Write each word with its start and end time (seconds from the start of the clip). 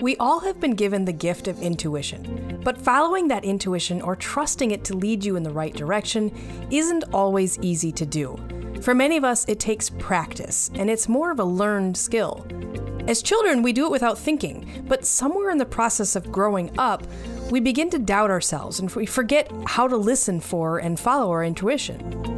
We 0.00 0.16
all 0.16 0.40
have 0.40 0.60
been 0.60 0.74
given 0.74 1.04
the 1.04 1.12
gift 1.12 1.48
of 1.48 1.62
intuition, 1.62 2.60
but 2.64 2.76
following 2.76 3.28
that 3.28 3.44
intuition 3.44 4.02
or 4.02 4.16
trusting 4.16 4.72
it 4.72 4.84
to 4.84 4.96
lead 4.96 5.24
you 5.24 5.36
in 5.36 5.42
the 5.42 5.50
right 5.50 5.72
direction 5.72 6.30
isn't 6.70 7.04
always 7.12 7.58
easy 7.60 7.92
to 7.92 8.04
do. 8.04 8.36
For 8.82 8.94
many 8.94 9.16
of 9.16 9.24
us, 9.24 9.48
it 9.48 9.60
takes 9.60 9.90
practice, 9.90 10.70
and 10.74 10.90
it's 10.90 11.08
more 11.08 11.30
of 11.30 11.38
a 11.38 11.44
learned 11.44 11.96
skill. 11.96 12.44
As 13.08 13.22
children, 13.22 13.62
we 13.62 13.72
do 13.72 13.86
it 13.86 13.90
without 13.90 14.18
thinking, 14.18 14.84
but 14.88 15.04
somewhere 15.04 15.50
in 15.50 15.58
the 15.58 15.64
process 15.64 16.14
of 16.14 16.32
growing 16.32 16.70
up, 16.78 17.04
we 17.50 17.60
begin 17.60 17.88
to 17.90 17.98
doubt 17.98 18.30
ourselves 18.30 18.80
and 18.80 18.90
we 18.90 19.06
forget 19.06 19.50
how 19.66 19.86
to 19.86 19.96
listen 19.96 20.40
for 20.40 20.78
and 20.78 20.98
follow 20.98 21.30
our 21.30 21.44
intuition. 21.44 22.31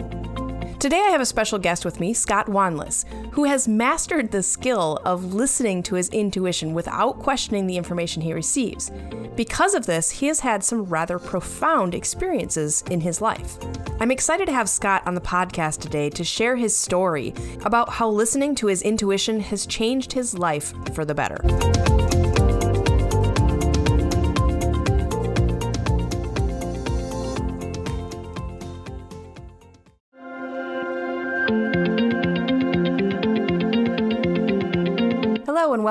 Today, 0.84 1.00
I 1.00 1.12
have 1.12 1.22
a 1.22 1.24
special 1.24 1.58
guest 1.58 1.86
with 1.86 1.98
me, 1.98 2.12
Scott 2.12 2.46
Wanless, 2.46 3.06
who 3.32 3.44
has 3.44 3.66
mastered 3.66 4.30
the 4.30 4.42
skill 4.42 5.00
of 5.06 5.32
listening 5.32 5.82
to 5.84 5.94
his 5.94 6.10
intuition 6.10 6.74
without 6.74 7.20
questioning 7.20 7.66
the 7.66 7.78
information 7.78 8.20
he 8.20 8.34
receives. 8.34 8.92
Because 9.34 9.72
of 9.72 9.86
this, 9.86 10.10
he 10.10 10.26
has 10.26 10.40
had 10.40 10.62
some 10.62 10.84
rather 10.84 11.18
profound 11.18 11.94
experiences 11.94 12.84
in 12.90 13.00
his 13.00 13.22
life. 13.22 13.56
I'm 13.98 14.10
excited 14.10 14.44
to 14.44 14.52
have 14.52 14.68
Scott 14.68 15.02
on 15.06 15.14
the 15.14 15.22
podcast 15.22 15.80
today 15.80 16.10
to 16.10 16.22
share 16.22 16.54
his 16.54 16.76
story 16.76 17.32
about 17.64 17.88
how 17.88 18.10
listening 18.10 18.54
to 18.56 18.66
his 18.66 18.82
intuition 18.82 19.40
has 19.40 19.64
changed 19.64 20.12
his 20.12 20.38
life 20.38 20.74
for 20.94 21.06
the 21.06 21.14
better. 21.14 22.33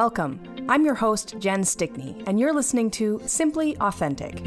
Welcome. 0.04 0.38
I'm 0.68 0.84
your 0.84 0.96
host, 0.96 1.40
Jen 1.40 1.64
Stickney, 1.64 2.22
and 2.28 2.38
you're 2.38 2.54
listening 2.54 2.92
to 2.92 3.22
Simply 3.26 3.78
Authentic. 3.78 4.40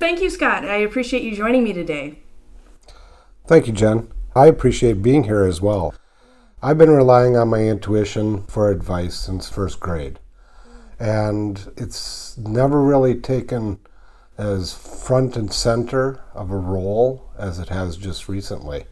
Thank 0.00 0.20
you, 0.20 0.28
Scott. 0.28 0.64
I 0.64 0.78
appreciate 0.78 1.22
you 1.22 1.36
joining 1.36 1.62
me 1.62 1.72
today. 1.72 2.18
Thank 3.46 3.68
you, 3.68 3.72
Jen. 3.72 4.08
I 4.34 4.46
appreciate 4.46 5.00
being 5.00 5.22
here 5.22 5.44
as 5.44 5.62
well. 5.62 5.94
I've 6.60 6.76
been 6.76 6.90
relying 6.90 7.36
on 7.36 7.46
my 7.46 7.60
intuition 7.60 8.42
for 8.48 8.68
advice 8.68 9.14
since 9.14 9.48
first 9.48 9.78
grade, 9.78 10.18
and 10.98 11.72
it's 11.76 12.36
never 12.36 12.82
really 12.82 13.14
taken 13.14 13.78
as 14.36 14.74
front 14.74 15.36
and 15.36 15.52
center 15.52 16.18
of 16.34 16.50
a 16.50 16.58
role 16.58 17.30
as 17.38 17.60
it 17.60 17.68
has 17.68 17.96
just 17.96 18.28
recently. 18.28 18.86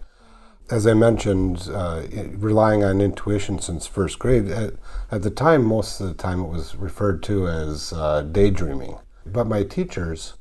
As 0.70 0.86
I 0.86 0.94
mentioned, 0.94 1.68
uh, 1.70 2.02
relying 2.36 2.82
on 2.82 3.00
intuition 3.00 3.58
since 3.58 3.86
first 3.86 4.18
grade, 4.18 4.48
at, 4.48 4.74
at, 5.10 5.22
the 5.22 5.30
time, 5.30 5.64
most 5.64 6.00
of 6.00 6.08
the 6.08 6.14
time 6.14 6.40
it 6.40 6.48
was 6.48 6.74
referred 6.74 7.22
to 7.24 7.46
as 7.48 7.92
uh, 7.92 8.22
daydreaming. 8.22 8.98
But 9.26 9.46
my 9.46 9.62
teachers, 9.62 10.34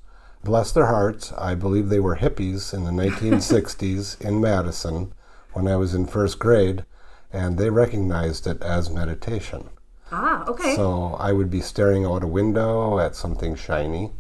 bless 0.44 0.72
their 0.72 0.86
hearts, 0.86 1.34
I 1.34 1.56
believe 1.56 1.90
they 1.90 2.00
were 2.00 2.18
hippies 2.18 2.74
in 2.74 2.86
the 2.86 2.92
1960s 3.04 4.22
in 4.22 4.40
Madison 4.40 5.14
when 5.52 5.68
I 5.68 5.76
was 5.76 5.94
in 5.94 6.08
first 6.08 6.40
grade, 6.40 6.86
and 7.32 7.58
they 7.58 7.70
recognized 7.70 8.48
it 8.48 8.62
as 8.62 8.90
meditation. 8.90 9.70
Ah, 10.12 10.46
okay. 10.48 10.76
So 10.76 11.16
I 11.20 11.34
would 11.34 11.50
be 11.50 11.62
staring 11.62 12.06
out 12.06 12.24
a 12.24 12.28
window 12.28 13.00
at 13.00 13.16
something 13.16 13.56
shiny 13.56 14.12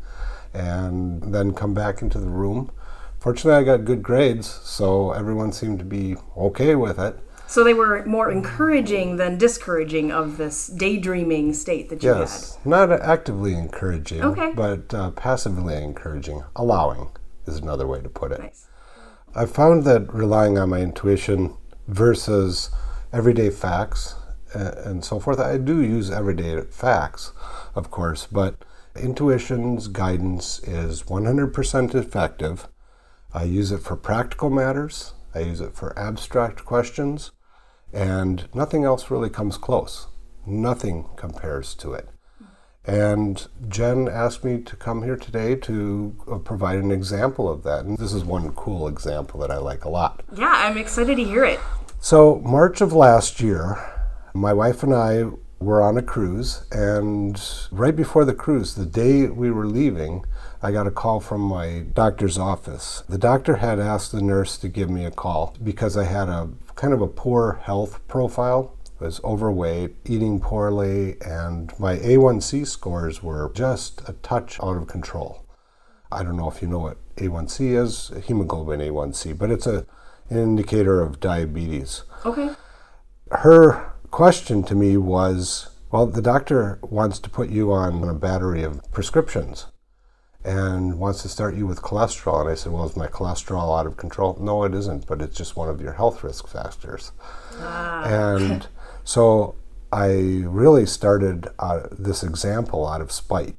and 0.53 1.33
then 1.33 1.53
come 1.53 1.73
back 1.73 2.01
into 2.01 2.19
the 2.19 2.29
room. 2.29 2.71
Fortunately, 3.23 3.53
I 3.53 3.63
got 3.63 3.85
good 3.85 4.03
grades, 4.03 4.49
so 4.49 5.13
everyone 5.13 5.53
seemed 5.53 5.79
to 5.79 5.85
be 5.85 6.17
okay 6.35 6.75
with 6.75 6.99
it. 6.99 7.17
So 7.47 7.63
they 7.63 7.73
were 7.73 8.05
more 8.05 8.29
encouraging 8.29 9.16
than 9.16 9.38
discouraging 9.38 10.11
of 10.11 10.35
this 10.35 10.67
daydreaming 10.67 11.53
state 11.53 11.88
that 11.88 12.03
you 12.03 12.09
yes, 12.09 12.57
had. 12.57 12.66
not 12.66 12.91
actively 12.91 13.53
encouraging, 13.53 14.22
okay. 14.23 14.51
but 14.53 14.94
uh, 14.94 15.11
passively 15.11 15.81
encouraging, 15.81 16.44
allowing 16.57 17.11
is 17.47 17.59
another 17.59 17.88
way 17.88 18.01
to 18.01 18.09
put 18.09 18.34
it. 18.34 18.41
Nice. 18.41 18.67
I 19.34 19.45
found 19.45 19.85
that 19.85 20.13
relying 20.13 20.57
on 20.57 20.72
my 20.72 20.81
intuition 20.81 21.55
versus 21.88 22.72
everyday 23.13 23.51
facts 23.51 24.16
and 24.53 25.05
so 25.05 25.22
forth. 25.22 25.40
I 25.40 25.57
do 25.59 25.81
use 25.81 26.11
everyday 26.11 26.59
facts, 26.63 27.31
of 27.73 27.90
course, 27.90 28.28
but 28.29 28.66
Intuition's 28.95 29.88
guidance 29.88 30.59
is 30.59 31.03
100% 31.03 31.95
effective. 31.95 32.67
I 33.33 33.44
use 33.44 33.71
it 33.71 33.79
for 33.79 33.95
practical 33.95 34.49
matters, 34.49 35.13
I 35.33 35.39
use 35.39 35.59
it 35.59 35.73
for 35.73 35.97
abstract 35.97 36.66
questions, 36.66 37.31
and 37.91 38.47
nothing 38.53 38.83
else 38.83 39.09
really 39.09 39.29
comes 39.29 39.57
close. 39.57 40.07
Nothing 40.45 41.09
compares 41.16 41.73
to 41.75 41.93
it. 41.93 42.09
And 42.85 43.47
Jen 43.69 44.09
asked 44.09 44.43
me 44.43 44.61
to 44.61 44.75
come 44.75 45.03
here 45.03 45.16
today 45.16 45.55
to 45.55 46.16
uh, 46.29 46.38
provide 46.39 46.79
an 46.79 46.91
example 46.91 47.49
of 47.49 47.63
that. 47.63 47.85
And 47.85 47.97
this 47.97 48.13
is 48.13 48.25
one 48.25 48.51
cool 48.53 48.88
example 48.88 49.39
that 49.39 49.51
I 49.51 49.57
like 49.57 49.85
a 49.85 49.89
lot. 49.89 50.22
Yeah, 50.35 50.51
I'm 50.53 50.77
excited 50.77 51.16
to 51.16 51.23
hear 51.23 51.45
it. 51.45 51.59
So, 52.01 52.41
March 52.43 52.81
of 52.81 52.91
last 52.91 53.39
year, 53.39 53.77
my 54.33 54.51
wife 54.51 54.83
and 54.83 54.93
I 54.93 55.23
were 55.59 55.81
on 55.81 55.97
a 55.97 56.02
cruise, 56.02 56.66
and 56.72 57.41
right 57.72 57.96
before 57.96 58.25
the 58.25 58.34
cruise, 58.34 58.75
the 58.75 58.86
day 58.86 59.28
we 59.28 59.50
were 59.50 59.66
leaving, 59.66 60.25
I 60.62 60.72
got 60.72 60.88
a 60.88 60.91
call 60.91 61.19
from 61.19 61.41
my 61.41 61.86
doctor's 61.94 62.38
office. 62.38 63.03
The 63.08 63.18
doctor 63.18 63.58
had 63.58 63.80
asked 63.80 64.12
the 64.12 64.22
nurse 64.22 64.58
to 64.58 64.68
give 64.68 64.90
me 64.90 65.06
a 65.06 65.12
call 65.12 65.56
because 65.64 65.97
I 65.97 66.03
had 66.03 66.30
a 66.30 66.50
kind 66.75 66.94
of 66.94 67.02
a 67.02 67.08
poor 67.08 67.59
health 67.64 68.06
profile. 68.08 68.78
I 69.00 69.06
was 69.06 69.24
overweight, 69.24 69.96
eating 70.06 70.40
poorly, 70.40 71.18
and 71.22 71.78
my 71.80 71.97
A1C 71.97 72.68
scores 72.68 73.22
were 73.24 73.52
just 73.53 74.08
a 74.08 74.14
touch 74.14 74.59
out 74.62 74.78
of 74.78 74.88
control. 74.88 75.46
I 76.12 76.24
don't 76.24 76.38
know 76.38 76.50
if 76.50 76.62
you 76.62 76.68
know 76.68 76.80
what 76.80 76.97
A1C 77.16 77.75
is, 77.75 78.12
hemoglobin 78.25 78.80
A1C, 78.80 79.38
but 79.38 79.50
it's 79.52 79.68
a, 79.68 79.85
an 80.30 80.38
indicator 80.38 81.02
of 81.02 81.20
diabetes. 81.20 82.03
Okay. 82.25 82.52
Her 83.31 83.92
question 84.13 84.62
to 84.62 84.75
me 84.75 84.96
was 84.96 85.72
well, 85.90 86.06
the 86.06 86.22
doctor 86.22 86.78
wants 86.84 87.18
to 87.18 87.29
put 87.31 87.50
you 87.50 87.74
on 87.74 88.07
a 88.07 88.13
battery 88.13 88.62
of 88.62 88.79
prescriptions 88.91 89.66
and 90.44 91.00
wants 91.00 91.24
to 91.24 91.29
start 91.29 91.56
you 91.56 91.66
with 91.66 91.81
cholesterol. 91.81 92.41
And 92.41 92.50
I 92.50 92.53
said, 92.53 92.72
Well, 92.72 92.85
is 92.85 92.96
my 92.96 93.07
cholesterol 93.07 93.78
out 93.78 93.88
of 93.88 93.97
control? 93.97 94.38
No, 94.40 94.66
it 94.66 94.75
isn't, 94.75 95.07
but 95.07 95.19
it's 95.19 95.35
just 95.35 95.56
one 95.56 95.68
of 95.68 95.81
your 95.81 95.94
health 95.94 96.23
risk 96.23 96.47
factors. 96.47 97.12
Ah. 97.57 98.03
And 98.06 98.68
so 99.03 99.56
I 99.91 100.44
really 100.46 100.85
started 100.85 101.47
uh, 101.57 101.88
this 101.91 102.22
example 102.22 102.88
out 102.88 103.02
of 103.02 103.12
spite. 103.12 103.56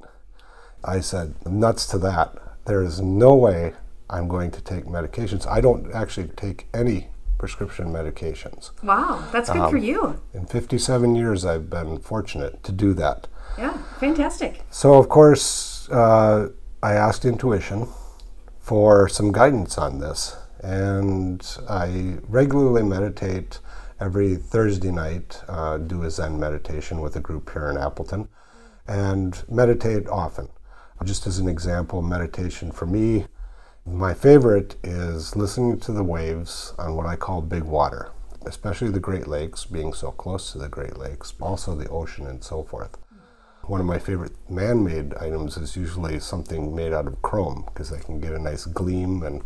I 0.84 1.00
said, 1.00 1.34
Nuts 1.44 1.84
to 1.88 1.98
that. 1.98 2.37
There 2.66 2.82
is 2.82 3.00
no 3.00 3.34
way 3.34 3.75
I'm 4.09 4.28
going 4.28 4.53
to 4.53 4.60
take 4.60 4.84
medications. 4.84 5.48
I 5.48 5.60
don't 5.60 5.93
actually 5.93 6.28
take 6.28 6.69
any 6.72 7.09
prescription 7.38 7.92
medications. 7.92 8.70
Wow, 8.82 9.26
that's 9.32 9.50
good 9.50 9.62
um, 9.62 9.70
for 9.70 9.76
you. 9.76 10.20
In 10.32 10.46
57 10.46 11.14
years, 11.14 11.44
I've 11.44 11.68
been 11.68 11.98
fortunate 11.98 12.62
to 12.64 12.72
do 12.72 12.94
that. 12.94 13.28
Yeah, 13.58 13.76
fantastic. 13.98 14.62
So, 14.70 14.94
of 14.94 15.08
course, 15.08 15.88
uh, 15.90 16.48
I 16.82 16.92
asked 16.94 17.24
intuition 17.24 17.88
for 18.58 19.08
some 19.08 19.32
guidance 19.32 19.78
on 19.78 19.98
this, 19.98 20.36
and 20.62 21.46
I 21.68 22.18
regularly 22.28 22.82
meditate 22.82 23.58
every 24.00 24.36
Thursday 24.36 24.90
night, 24.90 25.42
uh, 25.48 25.78
do 25.78 26.02
a 26.02 26.10
Zen 26.10 26.38
meditation 26.38 27.00
with 27.00 27.16
a 27.16 27.20
group 27.20 27.52
here 27.52 27.70
in 27.70 27.76
Appleton, 27.76 28.28
and 28.86 29.42
meditate 29.48 30.08
often. 30.08 30.48
Just 31.04 31.26
as 31.26 31.38
an 31.38 31.48
example, 31.48 32.02
meditation 32.02 32.70
for 32.72 32.86
me 32.86 33.26
my 33.86 34.14
favorite 34.14 34.76
is 34.82 35.36
listening 35.36 35.78
to 35.78 35.92
the 35.92 36.04
waves 36.04 36.72
on 36.78 36.96
what 36.96 37.06
I 37.06 37.16
call 37.16 37.42
big 37.42 37.64
water, 37.64 38.10
especially 38.46 38.90
the 38.90 38.98
Great 38.98 39.26
Lakes, 39.26 39.66
being 39.66 39.92
so 39.92 40.10
close 40.10 40.52
to 40.52 40.58
the 40.58 40.70
Great 40.70 40.96
Lakes, 40.96 41.34
also 41.38 41.75
the 41.75 41.88
ocean 41.88 42.26
and 42.26 42.42
so 42.42 42.62
forth. 42.62 42.96
One 43.64 43.81
of 43.81 43.86
my 43.86 43.98
favorite 43.98 44.36
man 44.50 44.84
made 44.84 45.14
items 45.14 45.58
is 45.58 45.76
usually 45.76 46.19
something 46.19 46.75
made 46.75 46.94
out 46.94 47.06
of 47.06 47.20
chrome 47.20 47.64
because 47.66 47.92
I 47.92 48.00
can 48.00 48.20
get 48.20 48.32
a 48.32 48.38
nice 48.38 48.64
gleam 48.64 49.22
and 49.22 49.42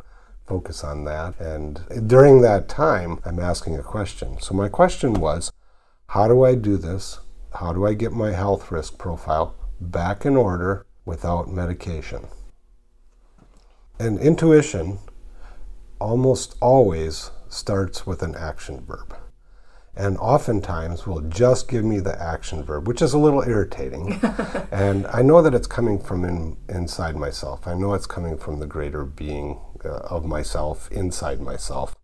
focus 0.46 0.84
on 0.84 1.04
that. 1.04 1.38
And 1.40 2.08
during 2.08 2.40
that 2.42 2.68
time, 2.68 3.20
I'm 3.24 3.40
asking 3.40 3.76
a 3.76 3.82
question. 3.82 4.40
So, 4.40 4.54
my 4.54 4.68
question 4.68 5.14
was 5.14 5.52
how 6.10 6.26
do 6.28 6.44
I 6.44 6.54
do 6.54 6.76
this? 6.76 7.20
How 7.54 7.72
do 7.72 7.86
I 7.86 7.94
get 7.94 8.12
my 8.12 8.32
health 8.32 8.70
risk 8.70 8.98
profile 8.98 9.54
back 9.80 10.24
in 10.24 10.36
order 10.36 10.86
without 11.04 11.48
medication? 11.48 12.26
And 13.98 14.18
intuition 14.20 14.98
almost 16.00 16.54
always 16.60 17.30
starts 17.48 18.06
with 18.06 18.22
an 18.22 18.34
action 18.36 18.84
verb. 18.86 19.14
and 19.96 20.16
oftentimes 20.18 21.06
will 21.08 21.20
just 21.22 21.66
give 21.68 21.84
me 21.84 21.98
the 21.98 22.22
action 22.22 22.62
verb, 22.62 22.86
which 22.86 23.02
is 23.02 23.12
a 23.14 23.18
little 23.18 23.42
irritating. 23.42 24.20
and 24.70 25.06
I 25.08 25.22
know 25.22 25.42
that 25.42 25.54
it's 25.54 25.66
coming 25.66 25.98
from 25.98 26.24
in, 26.24 26.56
inside 26.68 27.16
myself. 27.16 27.66
I 27.66 27.74
know 27.74 27.94
it's 27.94 28.06
coming 28.06 28.38
from 28.38 28.60
the 28.60 28.66
greater 28.66 29.04
being 29.04 29.58
uh, 29.84 29.88
of 29.88 30.24
myself 30.24 30.88
inside 30.92 31.40
myself, 31.40 31.96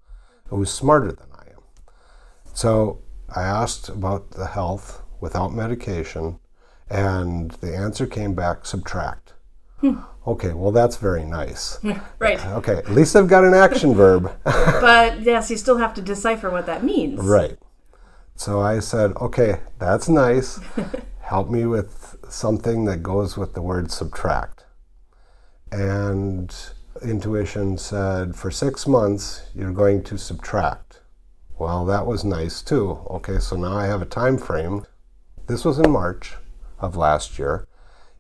who's 0.49 0.73
smarter 0.73 1.13
than 1.13 1.29
I 1.39 1.45
am. 1.53 1.63
So 2.53 3.01
I 3.35 3.43
asked 3.45 3.89
about 3.89 4.33
the 4.33 4.47
health 4.47 5.03
without 5.21 5.53
medication, 5.55 6.41
and 6.91 7.53
the 7.53 7.77
answer 7.77 8.07
came 8.07 8.35
back 8.35 8.67
subtract. 8.67 9.24
Hmm. 9.79 9.99
Okay, 10.27 10.55
well, 10.55 10.73
that's 10.73 10.97
very 10.97 11.25
nice. 11.25 11.79
right. 12.19 12.45
Okay, 12.47 12.77
at 12.77 12.91
least 12.91 13.15
I've 13.15 13.29
got 13.29 13.45
an 13.45 13.55
action 13.55 13.95
verb. 14.05 14.33
but 14.45 15.21
yes, 15.21 15.51
you 15.51 15.57
still 15.57 15.79
have 15.79 15.95
to 15.95 16.03
decipher 16.03 16.51
what 16.51 16.67
that 16.67 16.83
means. 16.83 17.21
Right. 17.21 17.59
So 18.37 18.61
I 18.61 18.81
said, 18.81 19.13
okay, 19.21 19.61
that's 19.79 20.09
nice. 20.09 20.59
Help 21.21 21.51
me 21.51 21.67
with 21.67 22.17
something 22.29 22.85
that 22.87 23.03
goes 23.03 23.37
with 23.37 23.55
the 23.55 23.63
word 23.63 23.91
subtract. 23.91 24.65
And 25.71 26.55
intuition 27.03 27.79
said, 27.79 28.35
for 28.35 28.51
six 28.51 28.87
months, 28.87 29.43
you're 29.55 29.73
going 29.73 30.03
to 30.05 30.19
subtract. 30.19 31.01
Well, 31.59 31.85
that 31.85 32.07
was 32.07 32.25
nice 32.25 32.63
too. 32.63 32.99
Okay, 33.11 33.39
so 33.39 33.57
now 33.57 33.77
I 33.77 33.87
have 33.87 34.03
a 34.03 34.07
time 34.07 34.39
frame. 34.39 34.87
This 35.47 35.65
was 35.65 35.79
in 35.79 35.91
March 35.91 36.35
of 36.81 36.97
last 36.97 37.39
year. 37.39 37.69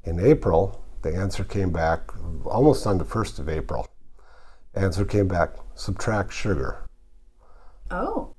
In 0.04 0.20
April, 0.20 0.83
the 1.04 1.14
answer 1.14 1.44
came 1.44 1.70
back 1.70 2.00
almost 2.46 2.86
on 2.86 2.98
the 2.98 3.04
1st 3.04 3.38
of 3.38 3.48
April. 3.48 3.86
Answer 4.74 5.04
came 5.04 5.28
back 5.28 5.50
subtract 5.74 6.32
sugar. 6.32 6.88
Oh. 7.90 8.34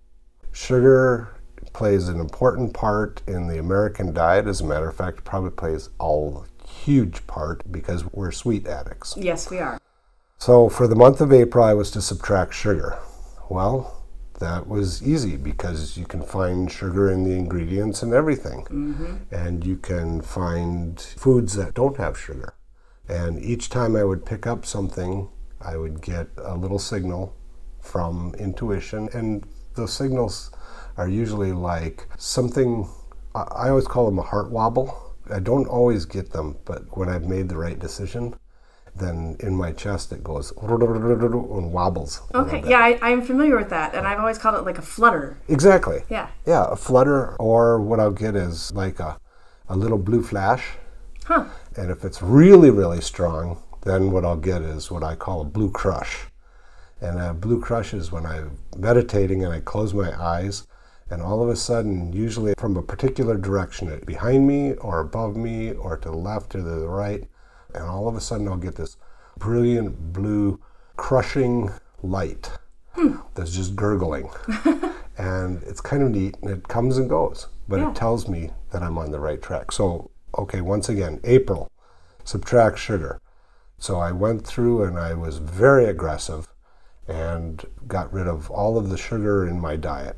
Sugar 0.52 1.30
plays 1.72 2.10
an 2.10 2.20
important 2.20 2.74
part 2.74 3.22
in 3.28 3.48
the 3.48 3.60
American 3.60 4.14
diet. 4.14 4.48
As 4.48 4.62
a 4.62 4.66
matter 4.66 4.90
of 4.90 4.96
fact, 4.96 5.24
probably 5.24 5.52
plays 5.52 5.90
a 6.00 6.32
huge 6.68 7.26
part 7.28 7.72
because 7.72 8.04
we're 8.12 8.32
sweet 8.32 8.68
addicts. 8.68 9.16
Yes, 9.16 9.50
we 9.50 9.60
are. 9.60 9.80
So 10.38 10.68
for 10.68 10.88
the 10.88 10.96
month 10.96 11.22
of 11.22 11.32
April, 11.32 11.64
I 11.64 11.74
was 11.74 11.92
to 11.92 12.02
subtract 12.02 12.54
sugar. 12.54 12.98
Well, 13.50 14.05
that 14.40 14.68
was 14.68 15.02
easy 15.02 15.38
because 15.38 15.98
you 15.98 16.06
can 16.06 16.22
find 16.22 16.72
sugar 16.72 17.10
in 17.10 17.24
the 17.24 17.36
ingredients 17.36 18.04
and 18.04 18.14
everything. 18.14 18.66
Mm-hmm. 18.66 19.16
And 19.32 19.66
you 19.66 19.78
can 19.78 20.22
find 20.22 21.00
foods 21.00 21.54
that 21.54 21.74
don't 21.74 21.98
have 21.98 22.18
sugar. 22.18 22.56
And 23.08 23.42
each 23.44 23.70
time 23.70 23.96
I 23.96 24.04
would 24.04 24.26
pick 24.26 24.48
up 24.48 24.66
something, 24.66 25.30
I 25.62 25.78
would 25.78 26.02
get 26.02 26.28
a 26.38 26.56
little 26.56 26.80
signal 26.80 27.36
from 27.80 28.34
intuition. 28.38 29.10
And 29.14 29.46
those 29.76 29.94
signals 29.94 30.52
are 30.98 31.08
usually 31.08 31.52
like 31.52 32.08
something, 32.18 32.90
I 33.34 33.70
always 33.70 33.88
call 33.88 34.06
them 34.06 34.20
a 34.20 34.24
heart 34.24 34.52
wobble. 34.52 35.16
I 35.32 35.40
don't 35.40 35.68
always 35.68 36.06
get 36.06 36.32
them, 36.32 36.58
but 36.66 36.98
when 36.98 37.10
I've 37.10 37.28
made 37.28 37.50
the 37.50 37.58
right 37.58 37.80
decision, 37.80 38.36
then 38.96 39.36
in 39.42 39.56
my 39.56 39.72
chest 39.72 40.12
it 40.12 40.24
goes 40.24 40.54
and 40.62 41.72
wobbles. 41.72 42.22
Okay, 42.34 42.64
yeah, 42.68 42.80
I, 42.80 43.10
am 43.10 43.22
familiar 43.22 43.58
with 43.58 43.70
that, 43.70 43.94
and 43.94 44.08
I've 44.08 44.20
always 44.20 44.38
called 44.38 44.56
it 44.56 44.66
like 44.66 44.78
a 44.78 44.82
flutter. 44.82 45.38
Exactly. 45.48 46.04
Yeah. 46.10 46.30
Yeah, 46.46 46.68
a 46.70 46.76
flutter, 46.76 47.36
or 47.36 47.82
what 47.82 48.00
I'll 48.00 48.12
get 48.12 48.36
is 48.36 48.72
like 48.74 49.00
a, 49.00 49.20
a 49.70 49.76
little 49.76 49.98
blue 49.98 50.24
flash. 50.24 50.64
Huh. 51.26 51.46
And 51.76 51.92
if 51.92 52.06
it's 52.06 52.22
really, 52.22 52.70
really 52.70 53.02
strong, 53.02 53.62
then 53.84 54.12
what 54.12 54.26
I'll 54.26 54.38
get 54.38 54.62
is 54.62 54.90
what 54.90 55.04
I 55.04 55.16
call 55.16 55.42
a 55.42 55.46
blue 55.46 55.72
crush. 55.72 56.26
And 57.02 57.20
a 57.20 57.34
blue 57.34 57.60
crush 57.60 57.94
is 57.94 58.12
when 58.12 58.26
I'm 58.26 58.58
meditating 58.78 59.44
and 59.44 59.54
I 59.54 59.60
close 59.60 59.94
my 59.94 60.14
eyes 60.22 60.66
and 61.10 61.22
all 61.22 61.44
of 61.44 61.50
a 61.50 61.56
sudden, 61.56 62.12
usually 62.14 62.56
from 62.58 62.78
a 62.78 62.82
particular 62.82 63.38
direction, 63.38 64.02
behind 64.06 64.48
me 64.48 64.74
or 64.74 65.00
above 65.00 65.38
me 65.38 65.72
or 65.72 65.98
to 65.98 66.10
the 66.10 66.16
left 66.16 66.56
or 66.56 66.60
to 66.60 66.64
the 66.64 66.88
right, 66.88 67.28
and 67.76 67.86
all 67.86 68.08
of 68.08 68.16
a 68.16 68.22
sudden 68.22 68.48
I'll 68.48 68.58
get 68.58 68.76
this 68.76 68.98
brilliant 69.38 70.14
blue 70.14 70.60
crushing 70.96 71.72
light 72.02 72.52
hmm. 72.94 73.18
that's 73.34 73.56
just 73.56 73.76
gurgling. 73.76 74.30
and 75.18 75.64
it's 75.64 75.82
kind 75.82 76.04
of 76.04 76.12
neat 76.12 76.36
and 76.42 76.50
it 76.50 76.68
comes 76.68 76.98
and 76.98 77.10
goes, 77.10 77.48
but 77.68 77.80
yeah. 77.80 77.90
it 77.90 77.96
tells 77.96 78.28
me 78.28 78.52
that 78.72 78.84
I'm 78.84 78.98
on 78.98 79.12
the 79.12 79.20
right 79.20 79.42
track. 79.42 79.72
So, 79.72 80.12
okay, 80.38 80.62
once 80.62 80.90
again, 80.90 81.20
April, 81.24 81.72
subtract 82.24 82.80
sugar. 82.80 83.22
So 83.78 84.00
I 84.00 84.12
went 84.12 84.46
through 84.46 84.84
and 84.84 84.98
I 84.98 85.14
was 85.14 85.38
very 85.38 85.86
aggressive 85.86 86.48
and 87.08 87.64
got 87.88 88.12
rid 88.12 88.28
of 88.28 88.50
all 88.50 88.78
of 88.78 88.90
the 88.90 88.98
sugar 88.98 89.48
in 89.48 89.60
my 89.60 89.76
diet 89.76 90.18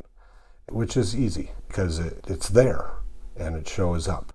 which 0.69 0.97
is 0.97 1.15
easy 1.15 1.51
because 1.67 1.99
it, 1.99 2.25
it's 2.27 2.49
there 2.49 2.91
and 3.35 3.55
it 3.55 3.67
shows 3.67 4.07
up. 4.07 4.33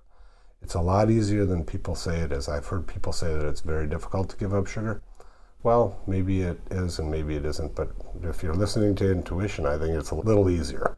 It's 0.62 0.74
a 0.74 0.80
lot 0.80 1.10
easier 1.10 1.44
than 1.44 1.64
people 1.64 1.94
say 1.94 2.20
it 2.20 2.32
is. 2.32 2.48
I've 2.48 2.66
heard 2.66 2.86
people 2.86 3.12
say 3.12 3.34
that 3.34 3.46
it's 3.46 3.60
very 3.60 3.86
difficult 3.86 4.30
to 4.30 4.36
give 4.36 4.54
up 4.54 4.66
sugar. 4.66 5.02
Well, 5.62 6.00
maybe 6.06 6.42
it 6.42 6.60
is 6.70 6.98
and 6.98 7.10
maybe 7.10 7.36
it 7.36 7.44
isn't, 7.44 7.74
but 7.74 7.90
if 8.22 8.42
you're 8.42 8.54
listening 8.54 8.94
to 8.96 9.10
intuition, 9.10 9.66
I 9.66 9.78
think 9.78 9.90
it's 9.96 10.10
a 10.10 10.16
little 10.16 10.50
easier. 10.50 10.91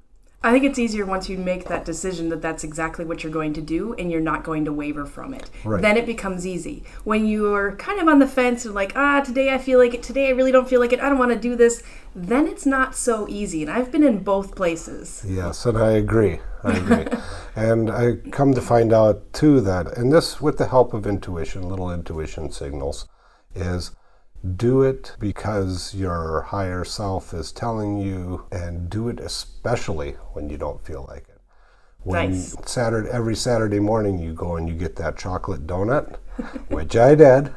I 0.44 0.52
think 0.52 0.64
it's 0.64 0.78
easier 0.78 1.06
once 1.06 1.30
you 1.30 1.38
make 1.38 1.68
that 1.68 1.86
decision 1.86 2.28
that 2.28 2.42
that's 2.42 2.64
exactly 2.64 3.06
what 3.06 3.22
you're 3.22 3.32
going 3.32 3.54
to 3.54 3.62
do 3.62 3.94
and 3.94 4.12
you're 4.12 4.20
not 4.20 4.44
going 4.44 4.66
to 4.66 4.74
waver 4.74 5.06
from 5.06 5.32
it. 5.32 5.48
Right. 5.64 5.80
Then 5.80 5.96
it 5.96 6.04
becomes 6.04 6.46
easy. 6.46 6.84
When 7.02 7.26
you're 7.26 7.76
kind 7.76 7.98
of 7.98 8.08
on 8.08 8.18
the 8.18 8.26
fence 8.26 8.66
and 8.66 8.74
like, 8.74 8.92
ah, 8.94 9.22
today 9.22 9.54
I 9.54 9.56
feel 9.58 9.78
like 9.78 9.94
it, 9.94 10.02
today 10.02 10.28
I 10.28 10.32
really 10.32 10.52
don't 10.52 10.68
feel 10.68 10.80
like 10.80 10.92
it, 10.92 11.00
I 11.00 11.08
don't 11.08 11.16
want 11.16 11.32
to 11.32 11.38
do 11.38 11.56
this, 11.56 11.82
then 12.14 12.46
it's 12.46 12.66
not 12.66 12.94
so 12.94 13.26
easy. 13.26 13.62
And 13.62 13.70
I've 13.70 13.90
been 13.90 14.04
in 14.04 14.18
both 14.18 14.54
places. 14.54 15.24
Yes, 15.26 15.64
and 15.64 15.78
I 15.78 15.92
agree. 15.92 16.40
I 16.62 16.76
agree. 16.76 17.06
and 17.56 17.90
I 17.90 18.16
come 18.30 18.52
to 18.52 18.60
find 18.60 18.92
out 18.92 19.32
too 19.32 19.62
that, 19.62 19.96
and 19.96 20.12
this 20.12 20.42
with 20.42 20.58
the 20.58 20.68
help 20.68 20.92
of 20.92 21.06
intuition, 21.06 21.70
little 21.70 21.90
intuition 21.90 22.52
signals, 22.52 23.08
is 23.54 23.92
do 24.44 24.82
it 24.82 25.16
because 25.18 25.94
your 25.94 26.42
higher 26.42 26.84
self 26.84 27.32
is 27.32 27.52
telling 27.52 27.98
you, 27.98 28.44
and 28.52 28.90
do 28.90 29.08
it 29.08 29.20
especially 29.20 30.12
when 30.32 30.50
you 30.50 30.56
don't 30.56 30.84
feel 30.84 31.06
like 31.08 31.28
it. 31.28 31.40
When 32.00 32.32
nice. 32.32 32.54
Saturday, 32.66 33.08
every 33.10 33.34
Saturday 33.34 33.80
morning 33.80 34.18
you 34.18 34.34
go 34.34 34.56
and 34.56 34.68
you 34.68 34.74
get 34.74 34.96
that 34.96 35.16
chocolate 35.16 35.66
donut, 35.66 36.16
which 36.68 36.96
I 36.96 37.14
did. 37.14 37.54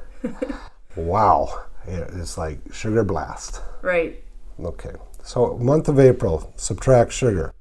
wow, 0.96 1.66
it's 1.86 2.38
like 2.38 2.60
sugar 2.72 3.04
blast. 3.04 3.62
Right. 3.82 4.24
Okay, 4.60 4.94
so 5.24 5.58
month 5.58 5.88
of 5.88 6.00
April, 6.00 6.54
subtract 6.56 7.12
sugar. 7.12 7.54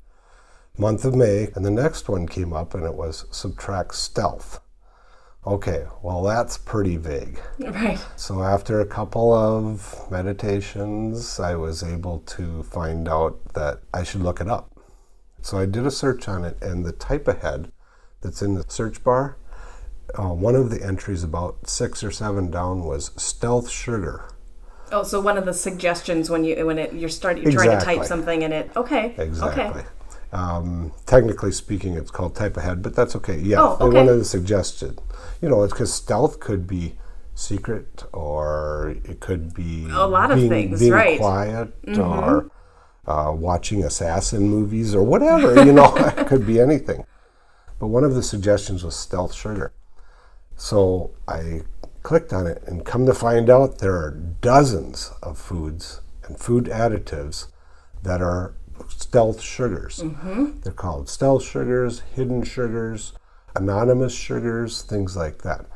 Month 0.78 1.04
of 1.06 1.14
May, 1.14 1.48
and 1.54 1.64
the 1.64 1.70
next 1.70 2.08
one 2.08 2.26
came 2.26 2.52
up 2.52 2.74
and 2.74 2.84
it 2.84 2.94
was 2.94 3.24
subtract 3.30 3.94
stealth. 3.94 4.60
Okay, 5.46 5.86
well, 6.02 6.24
that's 6.24 6.58
pretty 6.58 6.96
vague. 6.96 7.38
Right. 7.60 8.04
So, 8.16 8.42
after 8.42 8.80
a 8.80 8.86
couple 8.86 9.32
of 9.32 10.10
meditations, 10.10 11.38
I 11.38 11.54
was 11.54 11.84
able 11.84 12.18
to 12.20 12.64
find 12.64 13.08
out 13.08 13.38
that 13.54 13.80
I 13.94 14.02
should 14.02 14.22
look 14.22 14.40
it 14.40 14.48
up. 14.48 14.76
So, 15.42 15.58
I 15.58 15.66
did 15.66 15.86
a 15.86 15.90
search 15.92 16.26
on 16.26 16.44
it, 16.44 16.60
and 16.60 16.84
the 16.84 16.90
type 16.90 17.28
ahead 17.28 17.70
that's 18.22 18.42
in 18.42 18.54
the 18.54 18.64
search 18.66 19.04
bar, 19.04 19.38
uh, 20.18 20.32
one 20.32 20.56
of 20.56 20.70
the 20.70 20.84
entries 20.84 21.22
about 21.22 21.68
six 21.68 22.02
or 22.02 22.10
seven 22.10 22.50
down 22.50 22.84
was 22.84 23.12
stealth 23.16 23.70
sugar. 23.70 24.28
Oh, 24.92 25.02
so 25.02 25.20
one 25.20 25.36
of 25.36 25.44
the 25.44 25.52
suggestions 25.52 26.30
when 26.30 26.44
you 26.44 26.64
when 26.64 26.78
it 26.78 26.92
you're 26.92 27.08
starting 27.08 27.42
you're 27.42 27.52
exactly. 27.52 27.74
trying 27.74 27.96
to 27.96 28.00
type 28.00 28.08
something 28.08 28.44
and 28.44 28.54
it 28.54 28.70
okay 28.76 29.16
exactly. 29.18 29.64
Okay. 29.64 29.88
Um, 30.32 30.92
technically 31.06 31.52
speaking, 31.52 31.94
it's 31.94 32.10
called 32.10 32.34
type 32.34 32.56
ahead, 32.56 32.82
but 32.82 32.94
that's 32.94 33.14
okay. 33.16 33.38
Yeah, 33.38 33.60
oh, 33.60 33.78
okay. 33.80 33.96
one 33.96 34.08
of 34.08 34.18
the 34.18 34.24
suggested. 34.24 35.00
You 35.40 35.48
know, 35.48 35.62
it's 35.62 35.72
because 35.72 35.92
stealth 35.92 36.40
could 36.40 36.66
be 36.66 36.96
secret, 37.34 38.04
or 38.12 38.96
it 39.04 39.20
could 39.20 39.54
be 39.54 39.86
a 39.90 40.06
lot 40.06 40.30
being, 40.30 40.44
of 40.44 40.48
things, 40.48 40.80
being 40.80 40.92
right? 40.92 41.18
Quiet, 41.18 41.82
mm-hmm. 41.82 42.00
or 42.00 42.50
uh, 43.06 43.32
watching 43.32 43.84
assassin 43.84 44.48
movies, 44.48 44.94
or 44.94 45.02
whatever. 45.02 45.64
You 45.64 45.72
know, 45.72 45.94
it 45.96 46.26
could 46.26 46.46
be 46.46 46.60
anything. 46.60 47.06
But 47.78 47.88
one 47.88 48.04
of 48.04 48.14
the 48.14 48.22
suggestions 48.22 48.82
was 48.82 48.96
stealth 48.96 49.34
sugar. 49.34 49.72
So 50.56 51.12
I 51.28 51.62
clicked 52.02 52.32
on 52.32 52.46
it 52.46 52.62
and 52.66 52.84
come 52.84 53.04
to 53.04 53.12
find 53.12 53.50
out 53.50 53.78
there 53.78 53.94
are 53.94 54.12
dozens 54.40 55.12
of 55.22 55.38
foods 55.38 56.00
and 56.24 56.38
food 56.38 56.64
additives 56.66 57.48
that 58.02 58.22
are 58.22 58.54
stealth 58.88 59.40
sugars. 59.40 60.00
Mm-hmm. 60.00 60.60
They're 60.62 60.72
called 60.72 61.08
stealth 61.08 61.44
sugars, 61.44 62.00
hidden 62.14 62.44
sugars, 62.44 63.12
anonymous 63.54 64.14
sugars, 64.14 64.82
things 64.82 65.16
like 65.16 65.42
that. 65.42 65.66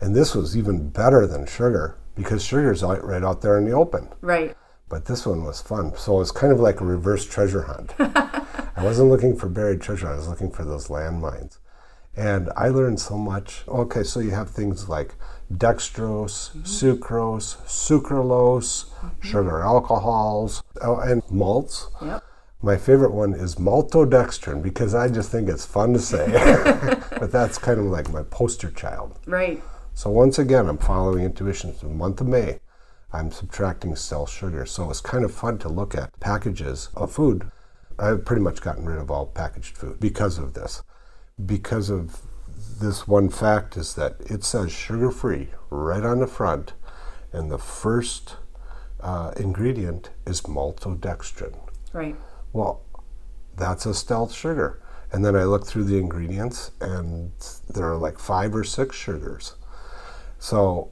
And 0.00 0.14
this 0.14 0.34
was 0.34 0.56
even 0.56 0.90
better 0.90 1.26
than 1.26 1.46
sugar 1.46 1.96
because 2.14 2.44
sugar's 2.44 2.82
out 2.82 3.04
right 3.04 3.22
out 3.22 3.42
there 3.42 3.58
in 3.58 3.64
the 3.64 3.72
open. 3.72 4.08
Right. 4.20 4.56
But 4.88 5.06
this 5.06 5.26
one 5.26 5.44
was 5.44 5.60
fun. 5.60 5.96
So 5.96 6.16
it 6.16 6.18
was 6.18 6.32
kind 6.32 6.52
of 6.52 6.60
like 6.60 6.80
a 6.80 6.84
reverse 6.84 7.26
treasure 7.26 7.62
hunt. 7.62 7.94
I 7.98 8.84
wasn't 8.84 9.10
looking 9.10 9.36
for 9.36 9.48
buried 9.48 9.80
treasure, 9.80 10.08
I 10.08 10.16
was 10.16 10.28
looking 10.28 10.50
for 10.50 10.64
those 10.64 10.88
landmines. 10.88 11.58
And 12.14 12.50
I 12.56 12.68
learned 12.68 13.00
so 13.00 13.18
much. 13.18 13.64
Okay, 13.68 14.02
so 14.02 14.20
you 14.20 14.30
have 14.30 14.48
things 14.50 14.88
like 14.88 15.14
dextrose, 15.52 16.50
mm-hmm. 16.50 16.62
sucrose, 16.62 17.56
sucralose, 17.66 18.86
mm-hmm. 18.86 19.26
sugar 19.26 19.60
alcohols, 19.60 20.62
oh, 20.80 20.98
and 20.98 21.22
malts. 21.30 21.88
Yep 22.02 22.22
My 22.66 22.76
favorite 22.76 23.12
one 23.12 23.32
is 23.32 23.54
maltodextrin 23.54 24.60
because 24.60 24.92
I 24.92 25.08
just 25.08 25.30
think 25.30 25.48
it's 25.48 25.64
fun 25.64 25.92
to 25.92 26.00
say. 26.00 26.26
but 27.10 27.30
that's 27.30 27.58
kind 27.58 27.78
of 27.78 27.84
like 27.84 28.10
my 28.10 28.24
poster 28.24 28.72
child. 28.72 29.20
Right. 29.24 29.62
So 29.94 30.10
once 30.10 30.40
again, 30.40 30.68
I'm 30.68 30.76
following 30.76 31.24
intuition. 31.24 31.72
For 31.72 31.86
the 31.86 31.94
month 31.94 32.20
of 32.20 32.26
May, 32.26 32.58
I'm 33.12 33.30
subtracting 33.30 33.94
cell 33.94 34.26
sugar. 34.26 34.66
So 34.66 34.90
it's 34.90 35.00
kind 35.00 35.24
of 35.24 35.32
fun 35.32 35.58
to 35.58 35.68
look 35.68 35.94
at 35.94 36.18
packages 36.18 36.88
of 36.96 37.12
food. 37.12 37.52
I've 38.00 38.24
pretty 38.24 38.42
much 38.42 38.60
gotten 38.62 38.84
rid 38.84 38.98
of 38.98 39.12
all 39.12 39.26
packaged 39.26 39.76
food 39.76 40.00
because 40.00 40.36
of 40.36 40.54
this. 40.54 40.82
Because 41.46 41.88
of 41.88 42.20
this 42.80 43.06
one 43.06 43.28
fact 43.28 43.76
is 43.76 43.94
that 43.94 44.16
it 44.22 44.42
says 44.42 44.72
sugar 44.72 45.12
free 45.12 45.50
right 45.70 46.02
on 46.02 46.18
the 46.18 46.26
front, 46.26 46.72
and 47.32 47.48
the 47.48 47.58
first 47.58 48.38
uh, 48.98 49.30
ingredient 49.36 50.10
is 50.26 50.40
maltodextrin. 50.40 51.56
Right. 51.92 52.16
Well, 52.56 52.80
that's 53.54 53.84
a 53.84 53.92
stealth 53.92 54.32
sugar. 54.32 54.80
And 55.12 55.22
then 55.22 55.36
I 55.36 55.44
look 55.44 55.66
through 55.66 55.84
the 55.84 55.98
ingredients, 55.98 56.70
and 56.80 57.32
there 57.68 57.84
are 57.92 57.98
like 57.98 58.18
five 58.18 58.54
or 58.54 58.64
six 58.64 58.96
sugars. 58.96 59.56
So 60.38 60.88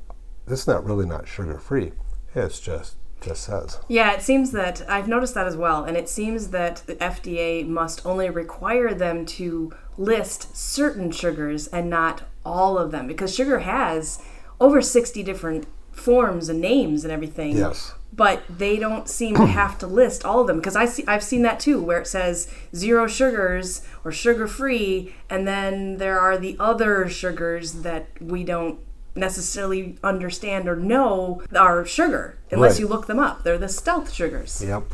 this 0.46 0.60
is 0.60 0.66
not 0.66 0.84
really 0.84 1.06
not 1.06 1.26
sugar 1.26 1.58
free. 1.58 1.92
It's 2.34 2.60
just 2.60 2.96
just 3.22 3.44
says. 3.44 3.80
Yeah, 3.88 4.12
it 4.12 4.20
seems 4.20 4.52
that 4.52 4.82
I've 4.86 5.08
noticed 5.08 5.32
that 5.34 5.46
as 5.46 5.56
well, 5.56 5.84
and 5.84 5.96
it 5.96 6.10
seems 6.10 6.48
that 6.48 6.82
the 6.86 6.96
FDA 6.96 7.66
must 7.66 8.04
only 8.04 8.28
require 8.28 8.92
them 8.92 9.24
to 9.26 9.72
list 9.96 10.54
certain 10.54 11.10
sugars 11.10 11.66
and 11.68 11.88
not 11.88 12.24
all 12.44 12.76
of 12.76 12.90
them 12.90 13.06
because 13.06 13.34
sugar 13.34 13.60
has 13.60 14.22
over 14.60 14.82
60 14.82 15.22
different 15.22 15.66
forms 15.92 16.50
and 16.50 16.60
names 16.60 17.04
and 17.04 17.12
everything. 17.12 17.56
Yes. 17.56 17.94
But 18.16 18.42
they 18.48 18.78
don't 18.78 19.08
seem 19.08 19.34
to 19.36 19.46
have 19.46 19.78
to 19.78 19.86
list 19.86 20.24
all 20.24 20.40
of 20.40 20.46
them 20.46 20.56
because 20.58 20.76
I 20.76 20.84
see 20.84 21.04
I've 21.08 21.22
seen 21.24 21.42
that 21.42 21.58
too 21.58 21.82
where 21.82 22.00
it 22.00 22.06
says 22.06 22.48
zero 22.74 23.06
sugars 23.06 23.82
or 24.04 24.12
sugar 24.12 24.46
free 24.46 25.14
and 25.28 25.48
then 25.48 25.96
there 25.96 26.20
are 26.20 26.36
the 26.38 26.56
other 26.60 27.08
sugars 27.08 27.72
that 27.82 28.06
we 28.20 28.44
don't 28.44 28.78
necessarily 29.16 29.96
understand 30.02 30.68
or 30.68 30.76
know 30.76 31.40
are 31.56 31.84
sugar 31.86 32.38
unless 32.50 32.72
Right. 32.72 32.80
you 32.80 32.88
look 32.88 33.06
them 33.06 33.18
up. 33.18 33.42
They're 33.42 33.58
the 33.58 33.68
stealth 33.68 34.12
sugars. 34.12 34.62
Yep. 34.64 34.84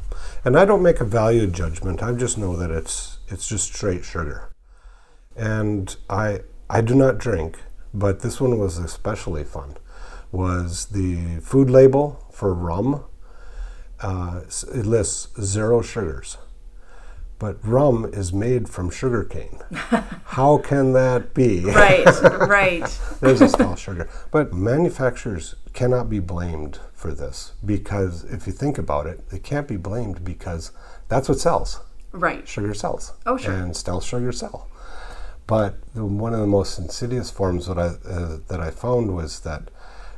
And 0.44 0.58
I 0.58 0.64
don't 0.64 0.82
make 0.82 1.00
a 1.00 1.04
value 1.04 1.46
judgment. 1.46 2.02
I 2.02 2.12
just 2.12 2.38
know 2.38 2.54
that 2.56 2.70
it's 2.70 3.18
it's 3.28 3.48
just 3.48 3.74
straight 3.74 4.04
sugar. 4.04 4.50
And 5.36 5.94
I 6.08 6.40
I 6.68 6.80
do 6.80 6.94
not 6.94 7.18
drink, 7.18 7.58
but 7.92 8.20
this 8.20 8.40
one 8.40 8.58
was 8.58 8.78
especially 8.78 9.44
fun. 9.44 9.76
Was 10.32 10.86
the 10.86 11.40
food 11.40 11.68
label 11.70 12.24
for 12.30 12.54
rum? 12.54 13.04
Uh, 14.02 14.40
it 14.74 14.86
lists 14.86 15.28
zero 15.42 15.82
sugars, 15.82 16.38
but 17.38 17.56
rum 17.66 18.08
is 18.12 18.32
made 18.32 18.68
from 18.68 18.90
sugar 18.90 19.24
cane. 19.24 19.60
How 19.70 20.58
can 20.58 20.92
that 20.92 21.34
be? 21.34 21.64
Right, 21.64 22.06
right. 22.48 23.00
There's 23.20 23.40
a 23.40 23.48
stealth 23.48 23.78
sugar. 23.78 24.08
But 24.30 24.52
manufacturers 24.52 25.54
cannot 25.72 26.08
be 26.08 26.18
blamed 26.18 26.78
for 26.94 27.12
this 27.12 27.52
because 27.64 28.24
if 28.24 28.46
you 28.46 28.52
think 28.52 28.78
about 28.78 29.06
it, 29.06 29.28
they 29.30 29.38
can't 29.38 29.68
be 29.68 29.76
blamed 29.76 30.24
because 30.24 30.72
that's 31.08 31.28
what 31.28 31.38
sells. 31.38 31.80
Right. 32.12 32.46
Sugar 32.46 32.74
sells. 32.74 33.12
Oh, 33.26 33.36
sure. 33.36 33.52
And 33.52 33.76
stealth 33.76 34.04
sugar 34.04 34.32
sell. 34.32 34.68
But 35.46 35.76
the, 35.94 36.04
one 36.04 36.32
of 36.32 36.40
the 36.40 36.46
most 36.46 36.78
insidious 36.78 37.30
forms 37.30 37.66
that 37.66 37.78
I 37.78 37.96
uh, 38.08 38.38
that 38.48 38.60
I 38.60 38.70
found 38.70 39.14
was 39.14 39.40
that 39.40 39.70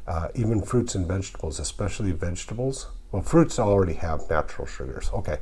uh, 0.07 0.29
even 0.35 0.61
fruits 0.61 0.95
and 0.95 1.07
vegetables, 1.07 1.59
especially 1.59 2.13
vegetables, 2.13 2.89
well, 3.13 3.23
fruits 3.23 3.59
already 3.59 3.95
have 3.95 4.29
natural 4.29 4.67
sugars. 4.67 5.11
Okay. 5.15 5.39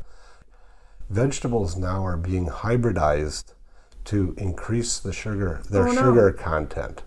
Vegetables 1.08 1.76
now 1.76 2.04
are 2.04 2.16
being 2.16 2.46
hybridized 2.46 3.54
to 4.04 4.34
increase 4.38 4.98
the 4.98 5.12
sugar, 5.12 5.60
their 5.70 5.88
Oh, 5.88 5.92
no. 5.92 6.00
sugar 6.02 6.32
content. 6.32 7.02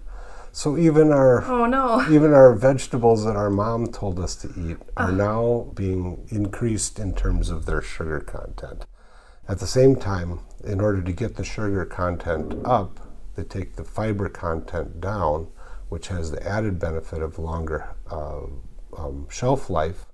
So 0.51 0.77
even 0.77 1.11
our 1.11 1.43
Oh 1.45 1.65
no. 1.65 2.05
even 2.09 2.33
our 2.33 2.53
vegetables 2.53 3.25
that 3.25 3.35
our 3.35 3.49
mom 3.49 3.87
told 3.87 4.19
us 4.19 4.35
to 4.37 4.47
eat 4.57 4.77
are 4.97 5.07
Ah. 5.09 5.11
now 5.11 5.71
being 5.73 6.27
increased 6.29 6.99
in 6.99 7.13
terms 7.13 7.49
of 7.49 7.65
their 7.65 7.81
sugar 7.81 8.19
content. 8.19 8.85
At 9.47 9.59
the 9.59 9.67
same 9.67 9.95
time, 9.95 10.39
in 10.63 10.79
order 10.79 11.01
to 11.01 11.11
get 11.11 11.35
the 11.35 11.43
sugar 11.43 11.85
content 11.85 12.55
up, 12.63 12.99
they 13.35 13.43
take 13.43 13.75
the 13.75 13.83
fiber 13.83 14.29
content 14.29 15.01
down, 15.01 15.47
which 15.89 16.09
has 16.09 16.29
the 16.31 16.45
added 16.47 16.77
benefit 16.79 17.21
of 17.21 17.39
longer 17.39 17.95
uh, 18.11 18.41
um, 18.97 19.27
shelf 19.29 19.69
life. 19.69 20.05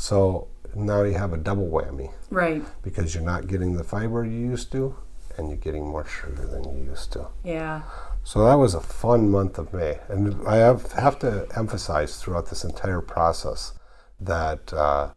So 0.00 0.48
now 0.74 1.02
you 1.02 1.12
have 1.14 1.34
a 1.34 1.36
double 1.36 1.68
whammy 1.68 2.10
Right. 2.30 2.64
because 2.82 3.14
you're 3.14 3.22
not 3.22 3.48
getting 3.48 3.76
the 3.76 3.84
fiber 3.84 4.24
you 4.24 4.38
used 4.38 4.72
to, 4.72 4.96
and 5.36 5.48
you're 5.48 5.58
getting 5.58 5.86
more 5.86 6.06
sugar 6.06 6.46
than 6.46 6.64
you 6.64 6.84
used 6.84 7.12
to. 7.12 7.26
Yeah. 7.44 7.82
So 8.24 8.46
that 8.46 8.54
was 8.54 8.74
a 8.74 8.80
fun 8.80 9.30
month 9.30 9.58
of 9.58 9.74
May, 9.74 9.98
and 10.08 10.46
I 10.48 10.56
have, 10.56 10.92
have 10.92 11.18
to 11.18 11.46
emphasize 11.54 12.16
throughout 12.16 12.48
this 12.48 12.64
entire 12.64 13.02
process 13.02 13.74
that 14.20 14.72
uh, 14.72 15.10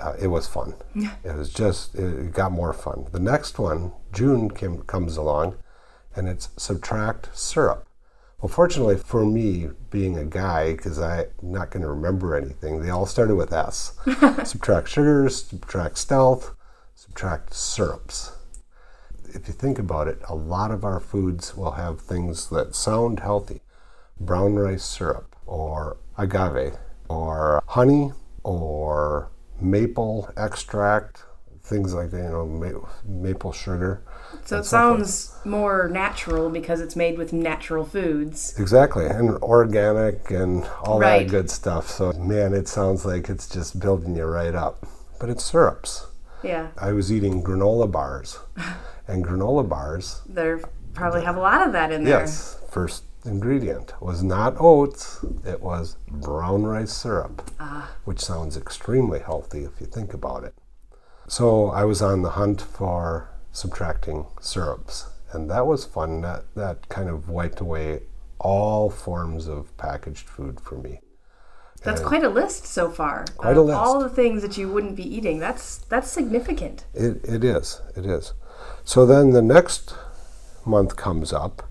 uh, 0.00 0.14
it 0.20 0.26
was 0.26 0.48
fun. 0.48 0.74
Yeah. 0.96 1.14
It 1.22 1.36
was 1.36 1.52
just 1.52 1.94
it 1.94 2.32
got 2.32 2.50
more 2.50 2.72
fun. 2.72 3.06
The 3.12 3.20
next 3.20 3.60
one, 3.60 3.92
June, 4.12 4.50
came, 4.50 4.82
comes 4.82 5.16
along, 5.16 5.56
and 6.16 6.28
it's 6.28 6.48
subtract 6.56 7.28
syrup. 7.38 7.86
Well, 8.40 8.48
fortunately 8.48 8.96
for 8.96 9.24
me, 9.24 9.70
being 9.90 10.18
a 10.18 10.24
guy, 10.24 10.72
because 10.72 10.98
I'm 10.98 11.26
not 11.42 11.70
going 11.70 11.82
to 11.82 11.88
remember 11.88 12.36
anything, 12.36 12.82
they 12.82 12.90
all 12.90 13.06
started 13.06 13.36
with 13.36 13.52
S. 13.52 13.92
subtract 14.44 14.88
sugars, 14.88 15.44
subtract 15.44 15.96
stealth, 15.98 16.54
subtract 16.94 17.54
syrups 17.54 18.32
if 19.34 19.48
you 19.48 19.54
think 19.54 19.78
about 19.78 20.08
it, 20.08 20.22
a 20.28 20.34
lot 20.34 20.70
of 20.70 20.84
our 20.84 21.00
foods 21.00 21.56
will 21.56 21.72
have 21.72 22.00
things 22.00 22.48
that 22.50 22.74
sound 22.74 23.20
healthy. 23.20 23.60
Brown 24.20 24.54
rice 24.54 24.84
syrup, 24.84 25.34
or 25.44 25.96
agave, 26.16 26.78
or 27.08 27.62
honey, 27.66 28.12
or 28.44 29.30
maple 29.60 30.30
extract, 30.36 31.24
things 31.62 31.94
like 31.94 32.10
that, 32.12 32.18
you 32.18 32.28
know, 32.28 32.46
ma- 32.46 32.88
maple 33.04 33.52
sugar. 33.52 34.04
So 34.44 34.58
it 34.58 34.64
sounds 34.64 35.34
more 35.44 35.88
natural 35.88 36.50
because 36.50 36.80
it's 36.80 36.96
made 36.96 37.18
with 37.18 37.32
natural 37.32 37.84
foods. 37.84 38.54
Exactly, 38.58 39.06
and 39.06 39.36
organic 39.38 40.30
and 40.30 40.64
all 40.82 40.98
Right. 41.00 41.26
that 41.26 41.30
good 41.30 41.50
stuff. 41.50 41.88
So, 41.90 42.12
man, 42.12 42.52
it 42.54 42.68
sounds 42.68 43.04
like 43.04 43.28
it's 43.28 43.48
just 43.48 43.78
building 43.80 44.16
you 44.16 44.24
right 44.24 44.54
up. 44.54 44.86
But 45.20 45.28
it's 45.30 45.44
syrups. 45.44 46.06
Yeah. 46.42 46.68
I 46.78 46.92
was 46.92 47.10
eating 47.12 47.42
granola 47.42 47.90
bars, 47.90 48.38
and 49.08 49.24
granola 49.24 49.66
bars 49.68 50.20
They 50.28 50.56
probably 50.92 51.24
have 51.24 51.36
a 51.36 51.40
lot 51.40 51.66
of 51.66 51.72
that 51.72 51.90
in 51.92 52.04
there. 52.04 52.20
Yes, 52.20 52.58
first 52.70 53.04
ingredient 53.24 53.94
was 54.02 54.22
not 54.22 54.54
oats, 54.60 55.24
it 55.46 55.62
was 55.62 55.96
brown 56.10 56.64
rice 56.64 56.92
syrup, 56.92 57.50
ah. 57.58 57.90
which 58.04 58.20
sounds 58.20 58.56
extremely 58.56 59.20
healthy 59.20 59.64
if 59.64 59.80
you 59.80 59.86
think 59.86 60.12
about 60.12 60.44
it. 60.44 60.54
So 61.26 61.70
I 61.70 61.84
was 61.84 62.02
on 62.02 62.20
the 62.22 62.30
hunt 62.30 62.60
for 62.60 63.30
subtracting 63.54 64.26
syrups, 64.40 65.06
and 65.32 65.50
that 65.50 65.66
was 65.66 65.86
fun. 65.86 66.20
That, 66.20 66.44
that 66.54 66.90
kind 66.90 67.08
of 67.08 67.30
wiped 67.30 67.60
away 67.60 68.02
all 68.38 68.90
forms 68.90 69.46
of 69.48 69.74
packaged 69.78 70.28
food 70.28 70.60
for 70.60 70.76
me. 70.76 71.00
That's 71.82 72.00
quite 72.00 72.24
a 72.24 72.30
list 72.30 72.66
so 72.66 72.90
far. 72.90 73.26
Quite 73.36 73.58
a 73.58 73.62
list. 73.62 73.78
All 73.78 74.00
the 74.00 74.08
things 74.08 74.40
that 74.40 74.56
you 74.56 74.70
wouldn't 74.72 74.96
be 74.96 75.02
eating. 75.16 75.38
That's 75.38 75.76
that's 75.76 76.10
significant. 76.10 76.86
It, 76.94 77.22
it 77.24 77.44
is. 77.44 77.82
It 77.94 78.06
is. 78.06 78.32
So 78.84 79.04
then 79.04 79.30
the 79.30 79.42
next 79.42 79.94
month 80.64 80.96
comes 80.96 81.32
up, 81.32 81.62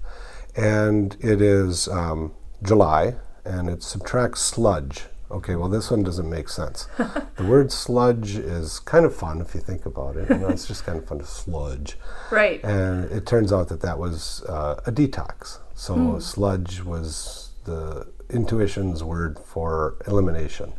and 0.56 1.18
it 1.20 1.42
is 1.42 1.88
um, 1.88 2.34
July, 2.62 3.16
and 3.44 3.70
it 3.70 3.82
subtracts 3.82 4.42
sludge. 4.42 5.06
Okay, 5.34 5.56
well, 5.56 5.68
this 5.68 5.90
one 5.90 6.04
doesn't 6.04 6.30
make 6.30 6.48
sense. 6.48 6.88
the 6.98 7.44
word 7.44 7.72
sludge 7.72 8.36
is 8.36 8.80
kind 8.80 9.04
of 9.04 9.16
fun 9.16 9.42
if 9.42 9.56
you 9.56 9.62
think 9.62 9.88
about 9.88 10.16
it. 10.16 10.30
You 10.30 10.38
know, 10.38 10.50
it's 10.50 10.68
just 10.68 10.86
kind 10.86 11.00
of 11.00 11.08
fun 11.08 11.18
to 11.18 11.26
sludge. 11.26 11.98
Right. 12.30 12.64
And 12.64 13.12
it 13.12 13.26
turns 13.26 13.52
out 13.52 13.68
that 13.70 13.82
that 13.82 13.98
was 13.98 14.44
uh, 14.48 14.80
a 14.86 14.92
detox. 14.92 15.58
So 15.74 16.20
sludge 16.20 16.82
was 16.82 17.50
the 17.66 18.08
intuition's 18.30 19.04
word 19.04 19.40
for 19.40 19.96
elimination. 20.08 20.74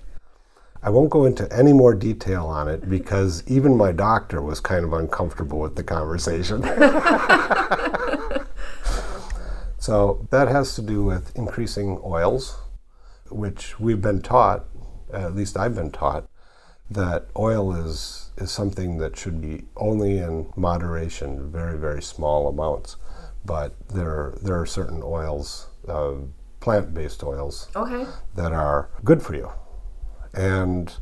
I 0.83 0.91
won't 0.91 1.11
go 1.11 1.25
into 1.25 1.53
any 1.53 1.73
more 1.73 1.95
detail 1.95 2.47
on 2.47 2.69
it 2.69 2.89
because 2.89 3.43
even 3.49 3.77
my 3.77 3.91
doctor 3.91 4.41
was 4.41 4.61
kind 4.61 4.85
of 4.85 4.93
uncomfortable 4.93 5.59
with 5.59 5.75
the 5.77 5.83
conversation. 5.83 6.63
so 9.79 10.27
that 10.31 10.49
has 10.49 10.75
to 10.77 10.83
do 10.83 11.03
with 11.03 11.37
increasing 11.37 12.01
oils, 12.05 12.57
which 13.35 13.79
we've 13.81 14.01
been 14.01 14.23
taught, 14.23 14.65
at 15.13 15.35
least 15.35 15.57
I've 15.57 15.75
been 15.75 15.91
taught, 15.91 16.29
that 16.91 17.27
oil 17.37 17.75
is, 17.75 18.31
is 18.37 18.51
something 18.51 18.99
that 18.99 19.17
should 19.17 19.41
be 19.41 19.65
only 19.77 20.19
in 20.19 20.53
moderation, 20.57 21.51
very, 21.51 21.79
very 21.79 22.03
small 22.03 22.49
amounts. 22.49 22.97
But 23.45 23.75
there, 23.89 24.35
there 24.43 24.61
are 24.61 24.67
certain 24.67 25.03
oils, 25.03 25.69
uh, 25.89 26.15
plant 26.61 26.95
based 26.95 27.23
oils, 27.23 27.69
Okay. 27.77 28.07
that 28.35 28.53
are 28.53 28.91
good 29.05 29.23
for 29.23 29.35
you. 29.35 29.51
And 30.33 30.93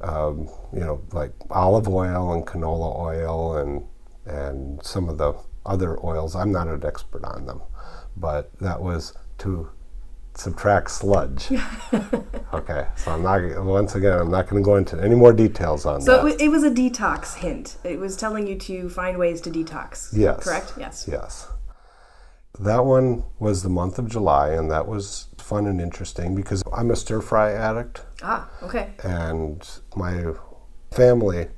um, 0.00 0.48
you 0.72 0.80
know, 0.80 1.02
like 1.12 1.32
olive 1.50 1.86
oil 1.88 2.32
and 2.32 2.46
canola 2.46 2.98
oil 2.98 3.56
and 3.58 3.84
and 4.24 4.82
some 4.84 5.08
of 5.08 5.18
the 5.18 5.34
other 5.66 6.02
oils. 6.04 6.34
I'm 6.34 6.52
not 6.52 6.68
an 6.68 6.84
expert 6.86 7.24
on 7.24 7.46
them, 7.46 7.60
but 8.16 8.50
that 8.60 8.80
was 8.80 9.12
to 9.38 9.70
subtract 10.34 10.90
sludge. 10.90 11.48
okay, 12.54 12.86
so 12.96 13.10
I'm 13.12 13.22
not 13.22 13.64
once 13.64 13.94
again 13.94 14.18
I'm 14.18 14.30
not 14.30 14.48
going 14.48 14.62
to 14.62 14.64
go 14.64 14.76
into 14.76 15.00
any 15.02 15.14
more 15.14 15.32
details 15.32 15.84
on 15.86 16.00
So 16.00 16.24
that. 16.24 16.34
it, 16.34 16.40
it 16.42 16.48
was 16.48 16.62
a 16.64 16.70
detox 16.70 17.36
hint. 17.36 17.76
It 17.84 17.98
was 17.98 18.16
telling 18.16 18.46
you 18.46 18.56
to 18.58 18.88
find 18.88 19.18
ways 19.18 19.40
to 19.42 19.50
detox. 19.50 20.10
Yes. 20.12 20.44
Correct? 20.44 20.72
Yes. 20.78 21.08
Yes. 21.10 21.48
That 22.58 22.84
one 22.84 23.24
was 23.38 23.62
the 23.62 23.68
month 23.68 23.98
of 23.98 24.08
July, 24.08 24.50
and 24.50 24.70
that 24.70 24.86
was 24.86 25.28
fun 25.38 25.66
and 25.66 25.80
interesting 25.80 26.34
because 26.34 26.62
I'm 26.72 26.90
a 26.90 26.96
stir 26.96 27.20
fry 27.20 27.52
addict, 27.52 28.02
Ah, 28.22 28.48
okay. 28.62 28.90
and 29.02 29.66
my 29.96 30.34
family 30.90 31.48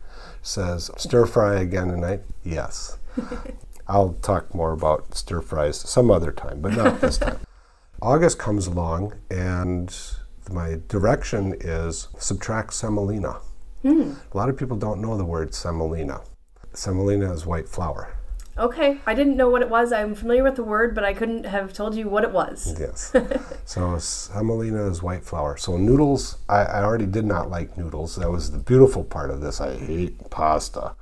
says, 0.42 0.90
Stir 0.96 1.26
fry 1.26 1.54
again 1.60 1.88
tonight? 1.88 2.20
Yes. 2.44 2.98
I'll 3.88 4.12
talk 4.14 4.54
more 4.54 4.72
about 4.72 5.14
stir 5.16 5.40
fries 5.40 5.76
some 5.78 6.10
other 6.10 6.30
time, 6.32 6.60
but 6.60 6.72
not 6.74 7.00
this 7.00 7.18
time. 7.18 7.38
August 8.02 8.36
comes 8.36 8.66
along, 8.66 9.12
and 9.30 9.96
my 10.50 10.80
direction 10.88 11.54
is 11.60 12.08
subtract 12.18 12.74
semolina. 12.74 13.36
Hmm. 13.82 14.14
A 14.32 14.36
lot 14.36 14.48
of 14.48 14.56
people 14.56 14.76
don't 14.76 15.00
know 15.00 15.16
the 15.16 15.24
word 15.24 15.54
semolina. 15.54 16.20
Semolina 16.74 17.32
is 17.32 17.46
white 17.46 17.68
flour. 17.68 18.12
Okay. 18.58 18.98
I 19.06 19.14
didn't 19.14 19.36
know 19.36 19.48
what 19.48 19.62
it 19.62 19.70
was. 19.70 19.92
I'm 19.92 20.16
familiar 20.16 20.42
with 20.42 20.56
the 20.56 20.64
word, 20.64 20.96
but 20.96 21.04
I 21.04 21.14
couldn't 21.14 21.44
have 21.44 21.72
told 21.72 21.94
you 21.94 22.08
what 22.08 22.24
it 22.24 22.32
was. 22.32 22.74
Yes. 22.78 23.14
so 23.64 23.96
semolina 23.98 24.90
is 24.90 25.00
white 25.00 25.24
flour. 25.24 25.56
So 25.56 25.76
noodles, 25.76 26.38
I, 26.48 26.62
I 26.64 26.82
already 26.82 27.06
did 27.06 27.24
not 27.24 27.50
like 27.50 27.78
noodles. 27.78 28.16
That 28.16 28.30
was 28.32 28.50
the 28.50 28.58
beautiful 28.58 29.04
part 29.04 29.30
of 29.30 29.40
this. 29.40 29.60
I 29.60 29.76
hate 29.76 30.28
pasta. 30.28 30.96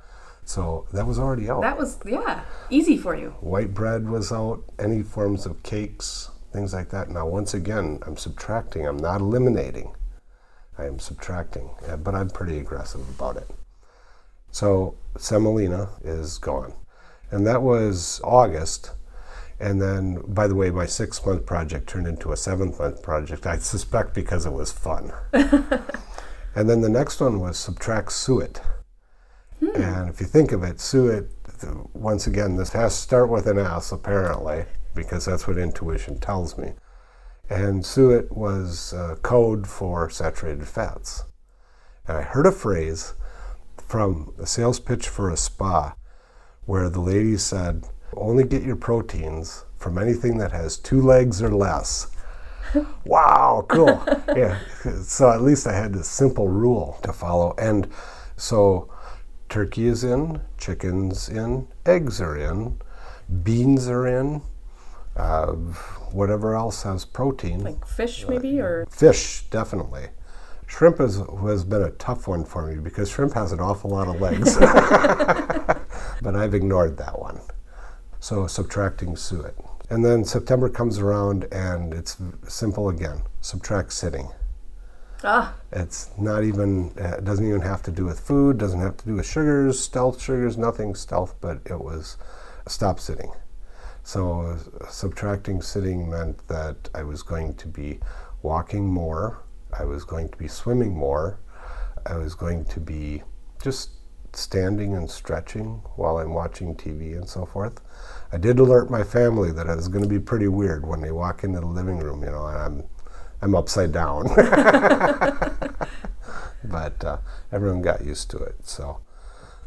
So 0.45 0.85
that 0.93 1.07
was 1.07 1.17
already 1.17 1.49
out. 1.49 1.61
That 1.61 1.77
was, 1.77 1.97
yeah, 2.05 2.43
easy 2.69 2.97
for 2.97 3.15
you. 3.15 3.31
White 3.39 3.73
bread 3.73 4.07
was 4.07 4.31
out, 4.31 4.63
any 4.77 5.01
forms 5.01 5.45
of 5.45 5.63
cakes, 5.63 6.30
things 6.51 6.73
like 6.73 6.89
that. 6.89 7.09
Now, 7.09 7.27
once 7.27 7.53
again, 7.53 7.99
I'm 8.05 8.17
subtracting. 8.17 8.85
I'm 8.85 8.97
not 8.97 9.21
eliminating. 9.21 9.95
I 10.77 10.85
am 10.85 10.99
subtracting, 10.99 11.69
uh, 11.87 11.97
but 11.97 12.15
I'm 12.15 12.29
pretty 12.29 12.57
aggressive 12.57 13.07
about 13.09 13.37
it. 13.37 13.49
So 14.51 14.95
semolina 15.17 15.89
is 16.03 16.37
gone. 16.37 16.73
And 17.29 17.45
that 17.47 17.61
was 17.61 18.19
August. 18.23 18.91
And 19.59 19.81
then, 19.81 20.21
by 20.27 20.47
the 20.47 20.55
way, 20.55 20.71
my 20.71 20.85
six 20.85 21.23
month 21.25 21.45
project 21.45 21.87
turned 21.87 22.07
into 22.07 22.31
a 22.31 22.37
seven 22.37 22.73
month 22.77 23.03
project, 23.03 23.45
I 23.45 23.57
suspect 23.59 24.13
because 24.13 24.45
it 24.45 24.51
was 24.51 24.71
fun. 24.71 25.13
and 25.33 26.69
then 26.69 26.81
the 26.81 26.89
next 26.89 27.19
one 27.21 27.39
was 27.39 27.57
subtract 27.57 28.11
suet. 28.11 28.59
And 29.61 30.09
if 30.09 30.19
you 30.19 30.25
think 30.25 30.51
of 30.51 30.63
it, 30.63 30.79
suet, 30.79 31.25
once 31.93 32.25
again, 32.25 32.55
this 32.55 32.71
has 32.71 32.95
to 32.95 33.01
start 33.01 33.29
with 33.29 33.45
an 33.45 33.59
S 33.59 33.91
apparently, 33.91 34.65
because 34.93 35.25
that's 35.25 35.47
what 35.47 35.57
intuition 35.57 36.19
tells 36.19 36.57
me. 36.57 36.73
And 37.49 37.85
suet 37.85 38.31
was 38.31 38.93
uh, 38.93 39.15
code 39.21 39.67
for 39.67 40.09
saturated 40.09 40.67
fats. 40.67 41.25
And 42.07 42.17
I 42.17 42.21
heard 42.21 42.45
a 42.45 42.51
phrase 42.51 43.13
from 43.87 44.33
a 44.39 44.45
sales 44.45 44.79
pitch 44.79 45.09
for 45.09 45.29
a 45.29 45.37
spa 45.37 45.95
where 46.65 46.89
the 46.89 47.01
lady 47.01 47.37
said, 47.37 47.85
only 48.15 48.43
get 48.43 48.63
your 48.63 48.75
proteins 48.75 49.65
from 49.77 49.97
anything 49.97 50.37
that 50.37 50.51
has 50.51 50.77
two 50.77 51.01
legs 51.01 51.41
or 51.41 51.49
less. 51.49 52.07
wow, 53.05 53.65
cool. 53.67 54.03
yeah. 54.35 54.59
So 55.03 55.31
at 55.31 55.41
least 55.41 55.67
I 55.67 55.73
had 55.73 55.93
this 55.93 56.07
simple 56.07 56.47
rule 56.47 56.99
to 57.03 57.11
follow. 57.11 57.53
And 57.57 57.89
so 58.37 58.89
turkey 59.49 59.87
is 59.87 60.03
in, 60.03 60.41
chicken's 60.57 61.27
in, 61.27 61.67
eggs 61.85 62.21
are 62.21 62.37
in, 62.37 62.79
beans 63.43 63.87
are 63.87 64.07
in, 64.07 64.41
uh, 65.21 65.51
whatever 66.11 66.55
else 66.55 66.83
has 66.83 67.05
protein. 67.05 67.63
Like 67.63 67.85
fish, 67.85 68.25
maybe, 68.27 68.59
or 68.59 68.87
Fish, 68.89 69.43
definitely. 69.49 70.07
Shrimp 70.65 70.97
has, 70.97 71.21
has 71.41 71.63
been 71.63 71.83
a 71.83 71.91
tough 71.91 72.27
one 72.27 72.43
for 72.45 72.65
me 72.67 72.77
because 72.81 73.09
shrimp 73.09 73.33
has 73.33 73.51
an 73.51 73.59
awful 73.59 73.91
lot 73.91 74.07
of 74.07 74.19
legs. 74.21 74.57
but 76.21 76.35
I've 76.35 76.53
ignored 76.53 76.97
that 76.97 77.19
one. 77.19 77.41
So 78.19 78.47
subtracting 78.47 79.15
suet. 79.15 79.55
And 79.89 80.03
then 80.05 80.23
September 80.23 80.69
comes 80.69 80.97
around 80.99 81.47
and 81.51 81.93
it's 81.93 82.17
simple 82.47 82.87
again 82.89 83.23
subtract 83.41 83.91
sitting. 83.91 84.29
ah, 85.23 85.53
It's 85.71 86.09
not 86.17 86.43
even, 86.43 86.93
uh, 86.99 87.17
it 87.17 87.25
doesn't 87.25 87.45
even 87.47 87.61
have 87.61 87.81
to 87.83 87.91
do 87.91 88.05
with 88.05 88.19
food, 88.19 88.57
doesn't 88.57 88.79
have 88.79 88.97
to 88.97 89.05
do 89.05 89.15
with 89.15 89.25
sugars, 89.25 89.79
stealth 89.79 90.21
sugars, 90.21 90.57
nothing 90.57 90.95
stealth, 90.95 91.35
but 91.41 91.59
it 91.65 91.79
was 91.81 92.17
stop 92.67 92.99
sitting. 92.99 93.31
So 94.03 94.41
uh, 94.41 94.89
subtracting 94.89 95.61
sitting 95.61 96.09
meant 96.09 96.47
that 96.47 96.89
I 96.93 97.03
was 97.03 97.23
going 97.23 97.55
to 97.55 97.67
be 97.67 97.99
walking 98.41 98.87
more, 98.87 99.43
I 99.77 99.85
was 99.85 100.03
going 100.03 100.29
to 100.29 100.37
be 100.37 100.47
swimming 100.47 100.95
more, 100.95 101.39
I 102.05 102.15
was 102.15 102.33
going 102.33 102.65
to 102.65 102.79
be 102.79 103.21
just 103.61 103.91
standing 104.33 104.95
and 104.95 105.09
stretching 105.09 105.81
while 105.95 106.17
I'm 106.17 106.33
watching 106.33 106.75
TV 106.75 107.15
and 107.15 107.27
so 107.27 107.45
forth. 107.45 107.81
I 108.31 108.37
did 108.37 108.59
alert 108.59 108.89
my 108.89 109.03
family 109.03 109.51
that 109.51 109.67
it 109.67 109.75
was 109.75 109.87
going 109.87 110.03
to 110.03 110.09
be 110.09 110.19
pretty 110.19 110.47
weird 110.47 110.87
when 110.87 111.01
they 111.01 111.11
walk 111.11 111.43
into 111.43 111.59
the 111.59 111.67
living 111.67 111.99
room, 111.99 112.23
you 112.23 112.31
know, 112.31 112.47
and 112.47 112.57
I'm 112.57 112.83
I'm 113.43 113.55
upside 113.55 113.91
down. 113.91 114.27
but 116.63 117.03
uh, 117.03 117.17
everyone 117.51 117.81
got 117.81 118.05
used 118.05 118.29
to 118.31 118.37
it. 118.37 118.55
So, 118.63 118.99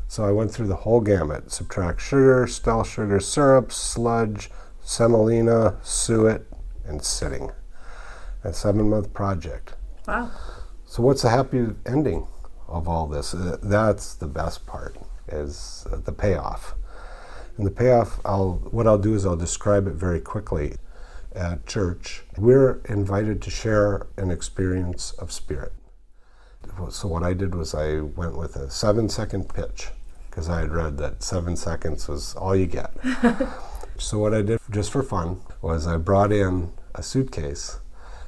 so 0.09 0.25
I 0.25 0.33
went 0.33 0.51
through 0.53 0.69
the 0.69 0.77
whole 0.77 1.01
gamut: 1.01 1.51
subtract 1.51 2.01
sugar, 2.01 2.47
stealth 2.47 2.88
sugar, 2.88 3.21
syrup, 3.21 3.73
sludge, 3.73 4.51
semolina, 4.83 5.77
suet, 5.83 6.43
and 6.85 7.03
sitting. 7.03 7.51
A 8.43 8.53
seven-month 8.53 9.14
project. 9.14 9.75
wow. 10.07 10.31
So, 10.87 11.03
what's 11.03 11.23
the 11.23 11.31
happy 11.31 11.67
ending 11.87 12.27
of 12.69 12.87
all 12.87 13.07
this? 13.07 13.35
Uh, 13.35 13.57
that's 13.62 14.14
the 14.14 14.27
best 14.29 14.67
part 14.67 14.97
is 15.29 15.87
uh, 15.90 15.97
the 15.97 16.12
payoff. 16.12 16.75
And 17.57 17.67
the 17.67 17.71
payoff, 17.71 18.21
I'll 18.25 18.55
what 18.71 18.87
I'll 18.87 18.99
do 18.99 19.14
is 19.14 19.25
I'll 19.25 19.37
describe 19.37 19.87
it 19.87 19.95
very 19.95 20.21
quickly. 20.21 20.75
At 21.35 21.67
church, 21.67 22.23
we're 22.38 22.81
invited 22.85 23.43
to 23.43 23.51
share 23.51 24.07
an 24.17 24.31
experience 24.31 25.11
of 25.12 25.33
spirit. 25.33 25.73
So 26.90 27.09
what 27.09 27.22
I 27.22 27.33
did 27.35 27.55
was 27.55 27.74
I 27.74 28.00
went 28.00 28.37
with 28.37 28.57
a 28.57 28.70
seven-second 28.70 29.48
pitch 29.53 29.88
because 30.29 30.48
I 30.48 30.61
had 30.61 30.72
read 30.72 30.98
that 30.98 31.22
seven 31.22 31.57
seconds 31.57 32.09
was 32.09 32.35
all 32.35 32.57
you 32.57 32.66
get. 32.66 32.92
so 33.98 34.18
what 34.18 34.35
I 34.35 34.42
did 34.42 34.61
just 34.70 34.90
for 34.90 35.03
fun 35.03 35.40
was 35.62 35.87
I 35.87 35.96
brought 35.96 36.33
in 36.33 36.72
a 36.94 37.03
suitcase 37.03 37.79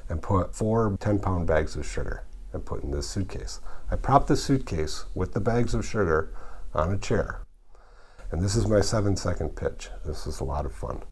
and 0.09 0.21
put 0.21 0.55
four 0.55 0.91
10-pound 0.91 1.45
bags 1.47 1.75
of 1.75 1.85
sugar 1.85 2.23
and 2.53 2.65
put 2.65 2.83
in 2.83 2.91
this 2.91 3.09
suitcase. 3.09 3.59
I 3.91 3.95
propped 3.95 4.27
the 4.27 4.37
suitcase 4.37 5.05
with 5.13 5.33
the 5.33 5.39
bags 5.39 5.73
of 5.73 5.85
sugar 5.85 6.33
on 6.73 6.91
a 6.91 6.97
chair. 6.97 7.41
And 8.31 8.41
this 8.41 8.55
is 8.55 8.67
my 8.67 8.81
seven 8.81 9.15
second 9.15 9.55
pitch. 9.55 9.89
This 10.05 10.27
is 10.27 10.39
a 10.39 10.43
lot 10.43 10.65
of 10.65 10.73
fun. 10.73 11.03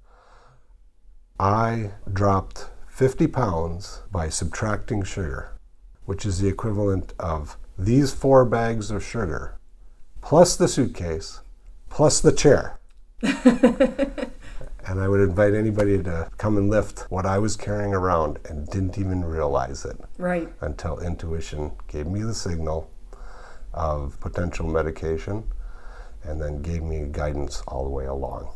I 1.40 1.92
dropped 2.12 2.70
50 2.90 3.28
pounds 3.28 4.02
by 4.12 4.30
subtracting 4.30 5.04
sugar, 5.04 5.55
which 6.06 6.26
is 6.26 6.40
the 6.40 6.48
equivalent 6.48 7.14
of 7.20 7.58
these 7.78 8.14
four 8.14 8.46
bags 8.46 8.92
of 8.92 9.04
sugar, 9.04 9.58
plus 10.22 10.56
the 10.56 10.68
suitcase, 10.68 11.42
plus 11.90 12.20
the 12.22 12.32
chair. 12.32 12.80
and 13.22 15.00
I 15.00 15.08
would 15.08 15.20
invite 15.22 15.54
anybody 15.54 16.02
to 16.04 16.30
come 16.38 16.58
and 16.58 16.70
lift 16.70 17.00
what 17.12 17.26
I 17.26 17.38
was 17.40 17.56
carrying 17.56 17.94
around 17.94 18.40
and 18.46 18.68
didn't 18.68 18.98
even 18.98 19.24
realize 19.26 19.84
it 19.86 19.98
Right. 20.18 20.52
until 20.62 21.00
intuition 21.00 21.72
gave 21.88 22.08
me 22.08 22.22
the 22.24 22.34
signal 22.34 22.90
of 23.74 24.20
potential 24.20 24.68
medication 24.68 25.44
and 26.24 26.42
then 26.42 26.62
gave 26.62 26.84
me 26.84 27.08
guidance 27.12 27.62
all 27.68 27.84
the 27.84 27.90
way 27.90 28.06
along. 28.06 28.50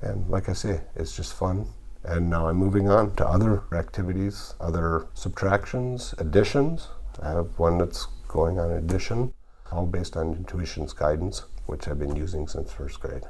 And 0.00 0.28
like 0.30 0.48
I 0.48 0.52
say, 0.54 0.80
it's 0.94 1.14
just 1.14 1.34
fun. 1.34 1.66
And 2.04 2.30
now 2.30 2.48
I'm 2.48 2.56
moving 2.56 2.88
on 2.88 3.14
to 3.16 3.26
other 3.26 3.62
activities, 3.72 4.54
other 4.60 5.06
subtractions, 5.14 6.14
additions. 6.18 6.88
I 7.22 7.30
have 7.30 7.58
one 7.58 7.78
that's 7.78 8.06
going 8.26 8.58
on 8.58 8.70
addition, 8.70 9.34
all 9.70 9.86
based 9.86 10.16
on 10.16 10.32
intuition's 10.32 10.92
guidance, 10.92 11.44
which 11.66 11.88
I've 11.88 11.98
been 11.98 12.16
using 12.16 12.48
since 12.48 12.72
first 12.72 13.00
grade. 13.00 13.24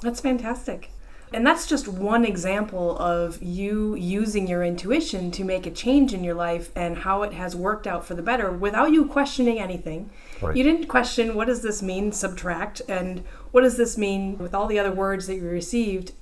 That's 0.00 0.20
fantastic. 0.20 0.90
And 1.32 1.46
that's 1.46 1.66
just 1.66 1.86
one 1.86 2.24
example 2.24 2.96
of 2.98 3.42
you 3.42 3.94
using 3.94 4.48
your 4.48 4.64
intuition 4.64 5.30
to 5.32 5.44
make 5.44 5.66
a 5.66 5.70
change 5.70 6.14
in 6.14 6.24
your 6.24 6.34
life 6.34 6.70
and 6.74 6.96
how 6.96 7.22
it 7.22 7.34
has 7.34 7.54
worked 7.54 7.86
out 7.86 8.06
for 8.06 8.14
the 8.14 8.22
better 8.22 8.50
without 8.50 8.92
you 8.92 9.04
questioning 9.04 9.58
anything. 9.58 10.08
Right. 10.40 10.56
You 10.56 10.62
didn't 10.62 10.86
question 10.86 11.34
what 11.34 11.48
does 11.48 11.60
this 11.60 11.82
mean, 11.82 12.12
subtract, 12.12 12.80
and 12.88 13.24
what 13.50 13.60
does 13.60 13.76
this 13.76 13.98
mean 13.98 14.38
with 14.38 14.54
all 14.54 14.66
the 14.66 14.78
other 14.78 14.92
words 14.92 15.26
that 15.26 15.34
you 15.36 15.44
received. 15.44 16.12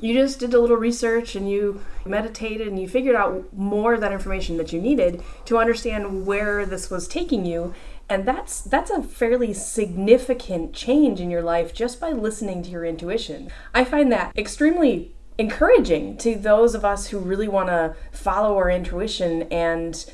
You 0.00 0.14
just 0.14 0.38
did 0.38 0.54
a 0.54 0.60
little 0.60 0.76
research 0.76 1.34
and 1.34 1.50
you 1.50 1.80
meditated 2.04 2.68
and 2.68 2.78
you 2.78 2.88
figured 2.88 3.16
out 3.16 3.52
more 3.52 3.94
of 3.94 4.00
that 4.00 4.12
information 4.12 4.56
that 4.58 4.72
you 4.72 4.80
needed 4.80 5.22
to 5.46 5.58
understand 5.58 6.26
where 6.26 6.64
this 6.64 6.90
was 6.90 7.08
taking 7.08 7.44
you 7.44 7.74
And 8.10 8.26
that's 8.26 8.60
that's 8.62 8.90
a 8.90 9.02
fairly 9.02 9.52
significant 9.52 10.72
change 10.72 11.20
in 11.20 11.30
your 11.30 11.42
life 11.42 11.74
just 11.74 12.00
by 12.00 12.10
listening 12.12 12.62
to 12.62 12.70
your 12.70 12.84
intuition. 12.84 13.50
I 13.74 13.84
find 13.84 14.10
that 14.12 14.32
extremely 14.36 15.14
encouraging 15.36 16.16
to 16.18 16.34
those 16.36 16.74
of 16.74 16.84
us 16.84 17.08
who 17.08 17.18
really 17.18 17.48
want 17.48 17.68
to 17.68 17.94
follow 18.10 18.56
our 18.56 18.70
intuition 18.70 19.42
and 19.52 20.10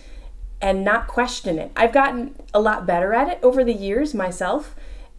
and 0.60 0.82
not 0.84 1.06
question 1.06 1.58
it. 1.58 1.70
I've 1.76 1.92
gotten 1.92 2.34
a 2.52 2.60
lot 2.60 2.86
better 2.86 3.12
at 3.14 3.28
it 3.28 3.38
over 3.42 3.62
the 3.62 3.72
years 3.72 4.14
myself. 4.14 4.74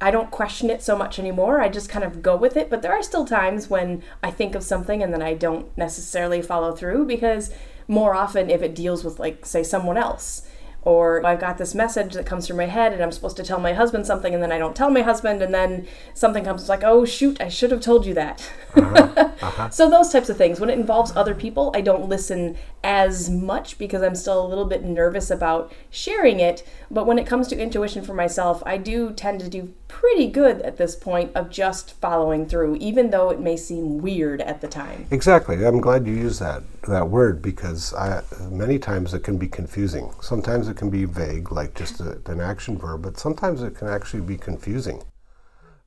I 0.05 0.11
don't 0.11 0.29
question 0.29 0.69
it 0.69 0.83
so 0.83 0.95
much 0.95 1.17
anymore. 1.17 1.59
I 1.59 1.67
just 1.67 1.89
kind 1.89 2.05
of 2.05 2.21
go 2.21 2.35
with 2.35 2.55
it, 2.57 2.69
but 2.69 2.83
there 2.83 2.91
are 2.91 3.01
still 3.01 3.25
times 3.25 3.71
when 3.71 4.03
I 4.21 4.29
think 4.29 4.53
of 4.53 4.61
something 4.61 5.01
and 5.01 5.11
then 5.11 5.23
I 5.23 5.33
don't 5.33 5.75
necessarily 5.75 6.43
follow 6.43 6.75
through 6.75 7.07
because 7.07 7.51
more 7.87 8.13
often 8.13 8.51
if 8.51 8.61
it 8.61 8.75
deals 8.75 9.03
with 9.03 9.17
like 9.17 9.47
say 9.47 9.63
someone 9.63 9.97
else 9.97 10.43
or 10.85 11.25
I've 11.25 11.39
got 11.39 11.57
this 11.57 11.73
message 11.73 12.13
that 12.13 12.27
comes 12.27 12.45
through 12.45 12.57
my 12.57 12.67
head 12.67 12.93
and 12.93 13.01
I'm 13.01 13.11
supposed 13.11 13.37
to 13.37 13.43
tell 13.43 13.59
my 13.59 13.73
husband 13.73 14.05
something 14.05 14.35
and 14.35 14.41
then 14.41 14.51
I 14.51 14.59
don't 14.59 14.75
tell 14.75 14.91
my 14.91 15.01
husband 15.01 15.41
and 15.41 15.51
then 15.51 15.87
something 16.13 16.43
comes 16.43 16.69
like, 16.69 16.83
oh 16.83 17.03
shoot, 17.03 17.41
I 17.41 17.49
should 17.49 17.71
have 17.71 17.81
told 17.81 18.05
you 18.05 18.13
that. 18.13 18.49
Uh-huh. 18.75 19.31
Uh-huh. 19.41 19.69
so 19.69 19.89
those 19.89 20.11
types 20.11 20.29
of 20.29 20.37
things. 20.37 20.61
When 20.61 20.69
it 20.69 20.79
involves 20.79 21.13
other 21.15 21.35
people, 21.35 21.69
I 21.75 21.81
don't 21.81 22.07
listen 22.07 22.55
as 22.83 23.29
much 23.29 23.77
because 23.77 24.01
I'm 24.01 24.15
still 24.15 24.43
a 24.43 24.47
little 24.47 24.65
bit 24.65 24.83
nervous 24.83 25.29
about 25.29 25.73
sharing 25.89 26.39
it. 26.39 26.65
But 26.89 27.05
when 27.05 27.19
it 27.19 27.27
comes 27.27 27.49
to 27.49 27.59
intuition 27.59 28.01
for 28.01 28.13
myself, 28.13 28.63
I 28.65 28.77
do 28.77 29.11
tend 29.11 29.41
to 29.41 29.49
do 29.49 29.73
pretty 29.87 30.27
good 30.27 30.61
at 30.61 30.77
this 30.77 30.95
point 30.95 31.31
of 31.35 31.49
just 31.49 31.93
following 31.93 32.47
through, 32.47 32.75
even 32.77 33.09
though 33.09 33.29
it 33.29 33.39
may 33.39 33.57
seem 33.57 33.99
weird 33.99 34.41
at 34.41 34.61
the 34.61 34.67
time. 34.67 35.05
Exactly. 35.11 35.65
I'm 35.65 35.79
glad 35.79 36.07
you 36.07 36.13
use 36.13 36.39
that 36.39 36.63
that 36.87 37.09
word 37.09 37.41
because 37.41 37.93
I, 37.93 38.21
many 38.49 38.77
times 38.77 39.13
it 39.13 39.23
can 39.23 39.37
be 39.37 39.47
confusing. 39.47 40.11
Sometimes 40.21 40.67
it 40.67 40.77
can 40.77 40.89
be 40.89 41.05
vague, 41.05 41.51
like 41.51 41.73
just 41.73 41.99
a, 41.99 42.19
an 42.27 42.39
action 42.39 42.77
verb, 42.77 43.01
but 43.01 43.17
sometimes 43.17 43.63
it 43.63 43.75
can 43.75 43.87
actually 43.87 44.21
be 44.21 44.37
confusing. 44.37 45.03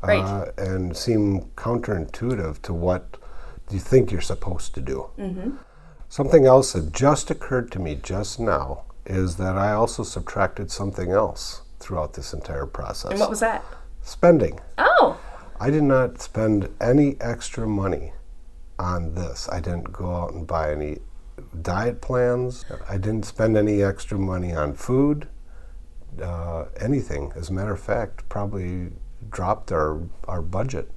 Right. 0.02 0.18
Uh, 0.18 0.52
and 0.56 0.96
seem 0.96 1.50
counterintuitive 1.56 2.62
to 2.62 2.72
what 2.72 3.16
you 3.70 3.78
think 3.78 4.10
you're 4.10 4.20
supposed 4.20 4.74
to 4.74 4.80
do. 4.80 5.10
Mm-hmm. 5.18 5.56
Something 6.08 6.46
else 6.46 6.72
that 6.72 6.92
just 6.92 7.30
occurred 7.30 7.70
to 7.72 7.78
me 7.78 7.98
just 8.02 8.40
now 8.40 8.84
is 9.06 9.36
that 9.36 9.56
I 9.56 9.72
also 9.72 10.02
subtracted 10.02 10.70
something 10.70 11.10
else 11.10 11.62
throughout 11.80 12.14
this 12.14 12.32
entire 12.32 12.66
process. 12.66 13.10
And 13.10 13.20
what 13.20 13.30
was 13.30 13.40
that? 13.40 13.64
Spending. 14.08 14.58
Oh. 14.78 15.20
I 15.60 15.68
did 15.68 15.82
not 15.82 16.18
spend 16.18 16.70
any 16.80 17.20
extra 17.20 17.66
money 17.66 18.14
on 18.78 19.14
this. 19.14 19.50
I 19.52 19.60
didn't 19.60 19.92
go 19.92 20.10
out 20.10 20.32
and 20.32 20.46
buy 20.46 20.72
any 20.72 21.00
diet 21.60 22.00
plans. 22.00 22.64
I 22.88 22.96
didn't 22.96 23.26
spend 23.26 23.58
any 23.58 23.82
extra 23.82 24.18
money 24.18 24.54
on 24.54 24.72
food, 24.72 25.28
uh, 26.22 26.64
anything. 26.80 27.32
As 27.36 27.50
a 27.50 27.52
matter 27.52 27.74
of 27.74 27.80
fact, 27.80 28.26
probably 28.30 28.92
dropped 29.28 29.72
our, 29.72 30.00
our 30.26 30.40
budget, 30.40 30.90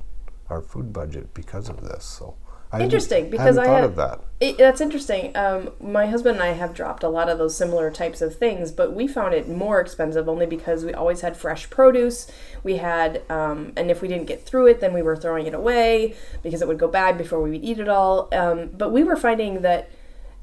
our 0.50 0.62
food 0.62 0.94
budget 0.94 1.34
because 1.34 1.68
of 1.68 1.82
this. 1.82 2.06
So 2.06 2.38
I 2.72 2.82
interesting 2.82 3.30
because 3.30 3.58
I 3.58 3.66
thought 3.66 3.84
of 3.84 3.96
that. 3.98 4.22
It, 4.40 4.58
that's 4.58 4.82
interesting. 4.82 5.36
Um, 5.36 5.72
my 5.82 6.08
husband 6.08 6.38
and 6.38 6.44
I 6.44 6.54
have 6.54 6.74
dropped 6.74 7.04
a 7.04 7.10
lot 7.10 7.30
of 7.30 7.38
those 7.38 7.56
similar 7.56 7.92
types 7.92 8.22
of 8.22 8.36
things, 8.38 8.72
but 8.72 8.94
we 8.94 9.08
found 9.08 9.34
it 9.34 9.50
more 9.50 9.80
expensive 9.80 10.30
only 10.30 10.46
because 10.46 10.86
we 10.86 10.94
always 10.94 11.22
had 11.22 11.36
fresh 11.36 11.70
produce. 11.70 12.32
We 12.64 12.78
had, 12.78 13.24
um, 13.30 13.74
and 13.76 13.92
if 13.92 14.02
we 14.02 14.08
didn't 14.08 14.26
get 14.26 14.46
through 14.46 14.68
it, 14.68 14.80
then 14.80 14.94
we 14.94 15.02
were 15.02 15.18
throwing 15.18 15.48
it 15.48 15.54
away 15.54 16.16
because 16.44 16.62
it 16.62 16.68
would 16.68 16.80
go 16.80 16.88
bad 16.88 17.18
before 17.18 17.42
we 17.42 17.52
would 17.52 17.64
eat 17.64 17.80
it 17.80 17.90
all. 17.90 18.30
Um, 18.32 18.70
but 18.70 18.92
we 18.92 19.04
were 19.04 19.18
finding 19.18 19.62
that 19.62 19.92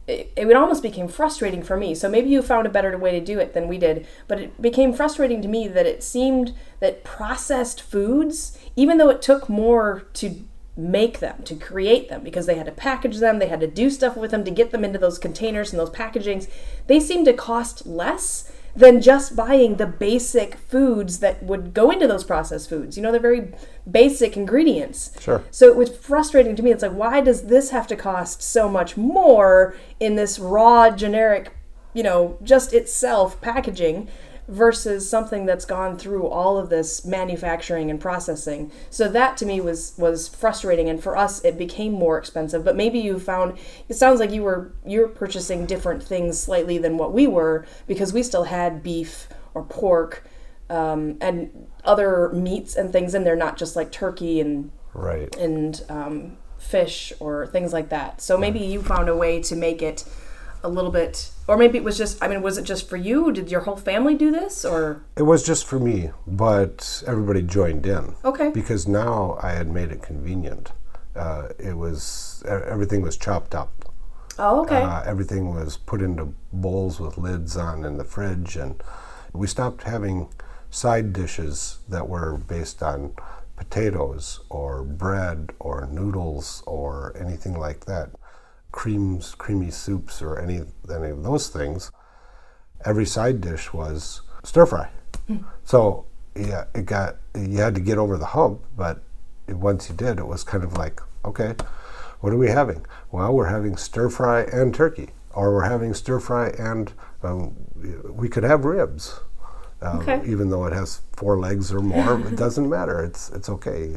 it, 0.06 0.32
it 0.36 0.56
almost 0.56 0.82
became 0.82 1.08
frustrating 1.08 1.62
for 1.62 1.76
me. 1.76 1.94
So 1.94 2.08
maybe 2.08 2.28
you 2.28 2.42
found 2.42 2.66
a 2.66 2.70
better 2.70 2.96
way 2.98 3.12
to 3.12 3.24
do 3.24 3.38
it 3.38 3.54
than 3.54 3.68
we 3.68 3.78
did, 3.78 4.06
but 4.26 4.40
it 4.40 4.60
became 4.60 4.92
frustrating 4.92 5.42
to 5.42 5.48
me 5.48 5.66
that 5.68 5.86
it 5.86 6.02
seemed 6.02 6.54
that 6.80 7.04
processed 7.04 7.80
foods, 7.80 8.58
even 8.76 8.98
though 8.98 9.10
it 9.10 9.22
took 9.22 9.48
more 9.48 10.06
to 10.14 10.44
make 10.78 11.18
them, 11.18 11.42
to 11.42 11.56
create 11.56 12.08
them, 12.08 12.22
because 12.22 12.46
they 12.46 12.54
had 12.54 12.66
to 12.66 12.72
package 12.72 13.18
them, 13.18 13.40
they 13.40 13.48
had 13.48 13.60
to 13.60 13.66
do 13.66 13.90
stuff 13.90 14.16
with 14.16 14.30
them 14.30 14.44
to 14.44 14.50
get 14.50 14.70
them 14.70 14.84
into 14.84 14.98
those 14.98 15.18
containers 15.18 15.72
and 15.72 15.80
those 15.80 15.90
packagings. 15.90 16.48
They 16.86 17.00
seemed 17.00 17.26
to 17.26 17.32
cost 17.32 17.84
less 17.84 18.52
than 18.76 19.00
just 19.00 19.34
buying 19.34 19.74
the 19.74 19.86
basic 19.86 20.54
foods 20.54 21.18
that 21.18 21.42
would 21.42 21.74
go 21.74 21.90
into 21.90 22.06
those 22.06 22.22
processed 22.22 22.68
foods. 22.68 22.96
You 22.96 23.02
know, 23.02 23.10
they're 23.10 23.20
very 23.20 23.52
basic 23.90 24.36
ingredients. 24.36 25.10
Sure. 25.20 25.42
So 25.50 25.66
it 25.66 25.76
was 25.76 25.96
frustrating 25.96 26.54
to 26.54 26.62
me. 26.62 26.70
It's 26.70 26.82
like, 26.82 26.92
why 26.92 27.22
does 27.22 27.46
this 27.46 27.70
have 27.70 27.88
to 27.88 27.96
cost 27.96 28.40
so 28.40 28.68
much 28.68 28.96
more 28.96 29.74
in 29.98 30.14
this 30.14 30.38
raw, 30.38 30.90
generic, 30.90 31.56
you 31.92 32.04
know, 32.04 32.38
just 32.44 32.72
itself 32.72 33.40
packaging? 33.40 34.08
Versus 34.48 35.08
something 35.08 35.44
that's 35.44 35.66
gone 35.66 35.98
through 35.98 36.26
all 36.26 36.56
of 36.56 36.70
this 36.70 37.04
manufacturing 37.04 37.90
and 37.90 38.00
processing. 38.00 38.72
So 38.88 39.06
that 39.08 39.36
to 39.36 39.46
me 39.46 39.60
was 39.60 39.94
was 39.98 40.26
frustrating 40.26 40.88
and 40.88 41.02
for 41.02 41.16
us 41.16 41.44
it 41.44 41.58
became 41.58 41.92
more 41.92 42.18
expensive. 42.18 42.64
But 42.64 42.74
maybe 42.74 42.98
you 42.98 43.18
found 43.18 43.58
it 43.88 43.94
sounds 43.94 44.20
like 44.20 44.32
you 44.32 44.42
were 44.42 44.72
you're 44.86 45.08
purchasing 45.08 45.66
different 45.66 46.02
things 46.02 46.38
slightly 46.40 46.78
than 46.78 46.96
what 46.96 47.12
we 47.12 47.26
were 47.26 47.66
because 47.86 48.12
we 48.12 48.22
still 48.22 48.44
had 48.44 48.82
beef 48.82 49.28
or 49.52 49.62
pork 49.62 50.24
um, 50.70 51.18
and 51.20 51.66
other 51.84 52.30
meats 52.30 52.74
and 52.74 52.90
things 52.90 53.14
in 53.14 53.24
there, 53.24 53.36
not 53.36 53.58
just 53.58 53.76
like 53.76 53.92
turkey 53.92 54.40
and 54.40 54.70
right 54.94 55.36
and 55.36 55.82
um, 55.90 56.38
fish 56.58 57.12
or 57.20 57.46
things 57.46 57.74
like 57.74 57.90
that. 57.90 58.22
So 58.22 58.38
maybe 58.38 58.60
you 58.60 58.82
found 58.82 59.10
a 59.10 59.16
way 59.16 59.42
to 59.42 59.54
make 59.54 59.82
it 59.82 60.04
a 60.62 60.68
little 60.68 60.90
bit 60.90 61.30
or 61.46 61.56
maybe 61.56 61.78
it 61.78 61.84
was 61.84 61.96
just 61.96 62.22
i 62.22 62.28
mean 62.28 62.42
was 62.42 62.58
it 62.58 62.64
just 62.64 62.88
for 62.88 62.96
you? 62.96 63.32
Did 63.32 63.50
your 63.50 63.60
whole 63.62 63.76
family 63.76 64.14
do 64.14 64.30
this 64.30 64.64
or? 64.64 65.02
It 65.16 65.22
was 65.22 65.42
just 65.44 65.66
for 65.66 65.78
me 65.78 66.10
but 66.26 67.02
everybody 67.06 67.42
joined 67.42 67.86
in. 67.86 68.14
Okay. 68.24 68.50
Because 68.50 68.86
now 68.88 69.38
i 69.42 69.52
had 69.52 69.68
made 69.68 69.90
it 69.90 70.02
convenient. 70.02 70.72
Uh, 71.16 71.48
it 71.58 71.76
was 71.76 72.42
everything 72.46 73.02
was 73.02 73.16
chopped 73.16 73.54
up. 73.54 73.92
Oh 74.38 74.62
okay. 74.62 74.82
Uh, 74.82 75.02
everything 75.02 75.54
was 75.54 75.76
put 75.76 76.00
into 76.00 76.34
bowls 76.52 77.00
with 77.00 77.18
lids 77.18 77.56
on 77.56 77.84
in 77.84 77.98
the 77.98 78.04
fridge 78.04 78.56
and 78.56 78.82
we 79.32 79.46
stopped 79.46 79.82
having 79.82 80.28
side 80.70 81.12
dishes 81.12 81.78
that 81.88 82.08
were 82.08 82.36
based 82.36 82.82
on 82.82 83.14
potatoes 83.56 84.40
or 84.48 84.84
bread 84.84 85.50
or 85.58 85.88
noodles 85.90 86.62
or 86.66 87.16
anything 87.18 87.58
like 87.58 87.86
that 87.86 88.10
creams, 88.72 89.34
creamy 89.34 89.70
soups, 89.70 90.22
or 90.22 90.38
any 90.38 90.62
any 90.92 91.10
of 91.10 91.22
those 91.22 91.48
things, 91.48 91.90
every 92.84 93.06
side 93.06 93.40
dish 93.40 93.72
was 93.72 94.22
stir 94.44 94.66
fry. 94.66 94.88
Mm. 95.28 95.44
So 95.64 96.06
yeah, 96.36 96.64
it 96.74 96.86
got 96.86 97.16
you 97.34 97.58
had 97.58 97.74
to 97.74 97.80
get 97.80 97.98
over 97.98 98.16
the 98.16 98.26
hump, 98.26 98.64
but 98.76 99.02
once 99.48 99.88
you 99.88 99.94
did, 99.94 100.18
it 100.18 100.26
was 100.26 100.44
kind 100.44 100.64
of 100.64 100.76
like 100.76 101.00
okay, 101.24 101.54
what 102.20 102.32
are 102.32 102.38
we 102.38 102.48
having? 102.48 102.84
Well, 103.10 103.32
we're 103.32 103.48
having 103.48 103.76
stir 103.76 104.10
fry 104.10 104.42
and 104.42 104.74
turkey, 104.74 105.10
or 105.32 105.52
we're 105.54 105.68
having 105.68 105.94
stir 105.94 106.20
fry 106.20 106.48
and 106.58 106.92
um, 107.22 107.56
we 108.10 108.28
could 108.28 108.44
have 108.44 108.64
ribs. 108.64 109.20
Um, 109.80 110.00
okay. 110.00 110.22
Even 110.26 110.50
though 110.50 110.64
it 110.66 110.72
has 110.72 111.02
four 111.14 111.38
legs 111.38 111.72
or 111.72 111.80
more, 111.80 112.20
it 112.26 112.36
doesn't 112.44 112.68
matter. 112.68 113.04
It's 113.04 113.30
it's 113.30 113.48
okay. 113.48 113.94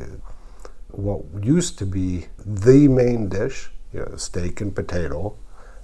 What 0.90 1.24
used 1.44 1.78
to 1.80 1.86
be 1.86 2.28
the 2.46 2.88
main 2.88 3.30
dish 3.30 3.72
you 3.93 3.99
know, 3.99 4.15
steak 4.15 4.62
and 4.62 4.75
potato 4.75 5.36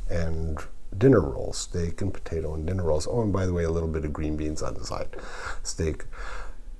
and 0.09 0.59
dinner 0.97 1.19
rolls, 1.19 1.57
steak 1.57 2.01
and 2.01 2.13
potato 2.13 2.53
and 2.53 2.65
dinner 2.65 2.83
rolls. 2.83 3.07
Oh, 3.09 3.21
and 3.21 3.33
by 3.33 3.45
the 3.45 3.53
way, 3.53 3.63
a 3.63 3.71
little 3.71 3.89
bit 3.89 4.05
of 4.05 4.13
green 4.13 4.37
beans 4.37 4.61
on 4.61 4.75
the 4.75 4.85
side, 4.85 5.15
steak. 5.63 6.05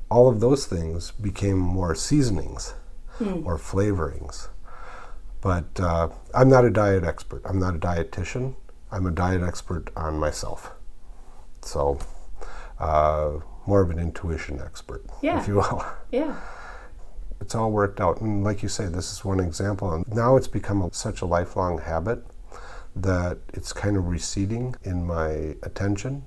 All 0.09 0.29
of 0.29 0.39
those 0.39 0.65
things 0.65 1.11
became 1.11 1.57
more 1.57 1.93
seasonings 1.93 2.73
hmm. 3.17 3.45
or 3.45 3.57
flavorings. 3.57 4.47
But 5.41 5.79
uh, 5.79 6.09
I'm 6.33 6.49
not 6.49 6.65
a 6.65 6.69
diet 6.69 7.03
expert. 7.03 7.41
I'm 7.45 7.59
not 7.59 7.75
a 7.75 7.79
dietitian. 7.79 8.55
I'm 8.91 9.05
a 9.05 9.11
diet 9.11 9.43
expert 9.43 9.91
on 9.95 10.17
myself. 10.17 10.71
So, 11.61 11.99
uh, 12.79 13.39
more 13.65 13.81
of 13.81 13.89
an 13.89 13.99
intuition 13.99 14.61
expert, 14.61 15.05
yeah. 15.21 15.41
if 15.41 15.47
you 15.47 15.55
will. 15.55 15.85
Yeah 16.09 16.37
it's 17.41 17.55
all 17.55 17.71
worked 17.71 17.99
out. 18.01 18.21
And 18.21 18.43
like 18.43 18.63
you 18.63 18.69
say, 18.69 18.85
this 18.85 19.11
is 19.11 19.25
one 19.25 19.39
example. 19.39 19.91
And 19.93 20.07
now 20.07 20.35
it's 20.37 20.47
become 20.47 20.81
a, 20.81 20.93
such 20.93 21.21
a 21.21 21.25
lifelong 21.25 21.79
habit 21.79 22.25
that 22.95 23.37
it's 23.53 23.73
kind 23.73 23.95
of 23.95 24.07
receding 24.07 24.75
in 24.83 25.05
my 25.05 25.55
attention 25.63 26.23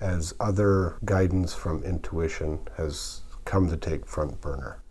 as 0.00 0.34
other 0.40 0.96
guidance 1.04 1.54
from 1.54 1.82
intuition 1.84 2.58
has 2.76 3.20
come 3.44 3.70
to 3.70 3.76
take 3.76 4.06
front 4.06 4.40
burner. 4.40 4.82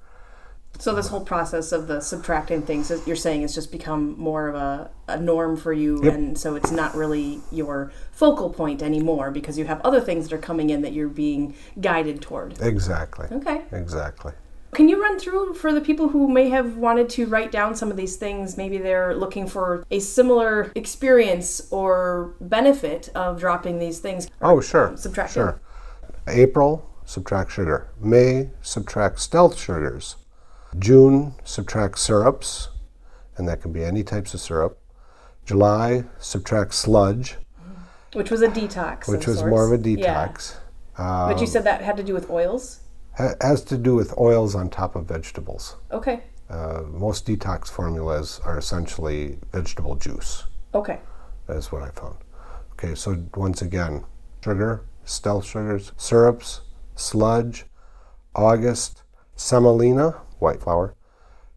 So 0.80 0.96
this 0.96 1.10
whole 1.10 1.24
process 1.24 1.74
of 1.74 1.88
the 1.88 2.00
subtracting 2.00 2.64
things, 2.64 2.92
you're 3.06 3.16
saying, 3.16 3.42
has 3.42 3.54
just 3.54 3.72
become 3.72 4.18
more 4.18 4.48
of 4.48 4.56
a, 4.56 4.90
a 5.10 5.20
norm 5.20 5.58
for 5.58 5.74
you, 5.74 6.04
yep. 6.04 6.14
and 6.14 6.38
so 6.38 6.56
it's 6.56 6.72
not 6.72 6.96
really 6.96 7.40
your 7.52 7.92
focal 8.12 8.50
point 8.50 8.82
anymore 8.82 9.30
because 9.30 9.60
you 9.60 9.66
have 9.66 9.80
other 9.82 10.02
things 10.02 10.28
that 10.28 10.36
are 10.36 10.40
coming 10.40 10.72
in 10.72 10.82
that 10.82 10.94
you're 10.94 11.08
being 11.08 11.54
guided 11.80 12.22
toward. 12.22 12.60
Exactly. 12.62 13.28
Okay. 13.32 13.62
Exactly. 13.72 14.32
Can 14.74 14.88
you 14.88 15.02
run 15.02 15.20
through 15.20 15.54
for 15.56 15.74
the 15.74 15.82
people 15.82 16.10
who 16.10 16.30
may 16.30 16.50
have 16.50 16.78
wanted 16.78 17.10
to 17.10 17.26
write 17.26 17.52
down 17.52 17.76
some 17.76 17.92
of 17.92 17.98
these 17.98 18.16
things? 18.16 18.56
Maybe 18.56 18.78
they're 18.78 19.14
looking 19.16 19.46
for 19.48 19.86
a 19.92 20.00
similar 20.00 20.72
experience 20.76 21.68
or 21.72 22.36
benefit 22.40 23.10
of 23.14 23.40
dropping 23.40 23.80
these 23.80 24.00
things. 24.00 24.30
Oh, 24.42 24.62
sure. 24.62 24.90
Um, 24.90 24.98
Subtracting. 24.98 25.34
Sure. 25.34 25.62
April 26.28 26.88
subtract 27.04 27.52
sugar. 27.52 27.90
May, 28.00 28.52
subtract 28.62 29.20
stealth 29.20 29.58
sugars. 29.60 30.16
June, 30.80 31.34
subtract 31.44 32.00
syrups, 32.00 32.70
and 33.36 33.48
that 33.50 33.62
can 33.62 33.74
be 33.74 33.84
any 33.84 34.04
types 34.04 34.34
of 34.34 34.40
syrup. 34.40 34.80
July, 35.46 36.06
subtract 36.20 36.74
sludge, 36.74 37.36
Which 38.14 38.32
was 38.32 38.42
a 38.42 38.48
detox. 38.48 39.08
which 39.10 39.28
was 39.28 39.40
sorts. 39.40 39.50
more 39.50 39.66
of 39.74 39.86
a 39.86 39.90
Yeah. 39.90 40.28
detox. 40.28 40.56
but 40.96 41.38
you 41.38 41.42
um, 41.42 41.48
said 41.48 41.64
that 41.66 41.82
had 41.82 41.98
to 41.98 42.04
do 42.04 42.14
with 42.14 42.30
oils? 42.30 42.81
Ha- 43.18 43.36
has 43.42 43.64
to 43.66 43.78
do 43.78 43.96
with 43.96 44.18
oils 44.18 44.56
on 44.56 44.70
top 44.70 44.96
of 44.96 45.06
vegetables. 45.06 45.76
Okay. 45.92 46.24
Uh, 46.50 46.84
most 46.88 47.26
detox 47.26 47.70
formulas 47.70 48.42
are 48.44 48.58
essentially 48.58 49.38
vegetable 49.52 49.96
juice. 49.96 50.46
Okay. 50.74 51.00
That's 51.48 51.72
what 51.72 51.84
I 51.84 51.90
found. 51.90 52.18
Okay, 52.74 52.96
so 52.96 53.24
once 53.36 53.62
again, 53.62 54.04
sugar, 54.44 54.86
stealth 55.06 55.46
sugars, 55.46 55.92
syrups, 55.98 56.62
sludge, 56.96 57.66
August, 58.36 59.04
semolina, 59.36 60.12
white 60.40 60.62
flour. 60.62 60.96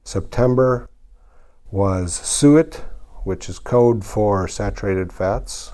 September 0.02 0.88
was 1.70 2.14
suet, 2.14 2.84
which 3.24 3.48
is 3.48 3.58
code 3.58 4.04
for 4.04 4.46
saturated 4.46 5.12
fats. 5.12 5.72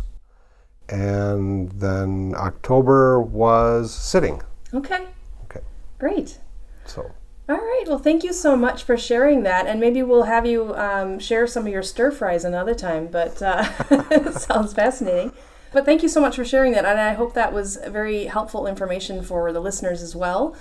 And 0.88 1.70
then 1.72 2.34
October 2.36 3.20
was 3.20 3.94
sitting. 3.94 4.42
Okay. 4.72 5.06
Great. 6.00 6.38
so 6.86 7.12
All 7.46 7.56
right. 7.56 7.84
Well, 7.86 7.98
thank 7.98 8.24
you 8.24 8.32
so 8.32 8.56
much 8.56 8.82
for 8.84 8.96
sharing 8.96 9.42
that, 9.42 9.66
and 9.66 9.78
maybe 9.78 10.02
we'll 10.02 10.22
have 10.22 10.46
you 10.46 10.74
um, 10.74 11.18
share 11.18 11.46
some 11.46 11.66
of 11.66 11.72
your 11.72 11.82
stir 11.82 12.10
fries 12.10 12.42
another 12.42 12.74
time. 12.74 13.06
But 13.06 13.40
uh, 13.42 14.30
sounds 14.38 14.72
fascinating. 14.72 15.32
But 15.72 15.84
thank 15.84 16.02
you 16.02 16.08
so 16.08 16.22
much 16.22 16.36
for 16.36 16.44
sharing 16.44 16.72
that, 16.72 16.86
and 16.86 16.98
I 16.98 17.12
hope 17.12 17.34
that 17.34 17.52
was 17.52 17.78
very 17.86 18.24
helpful 18.24 18.66
information 18.66 19.22
for 19.22 19.52
the 19.52 19.60
listeners 19.60 20.00
as 20.02 20.16
well. 20.16 20.56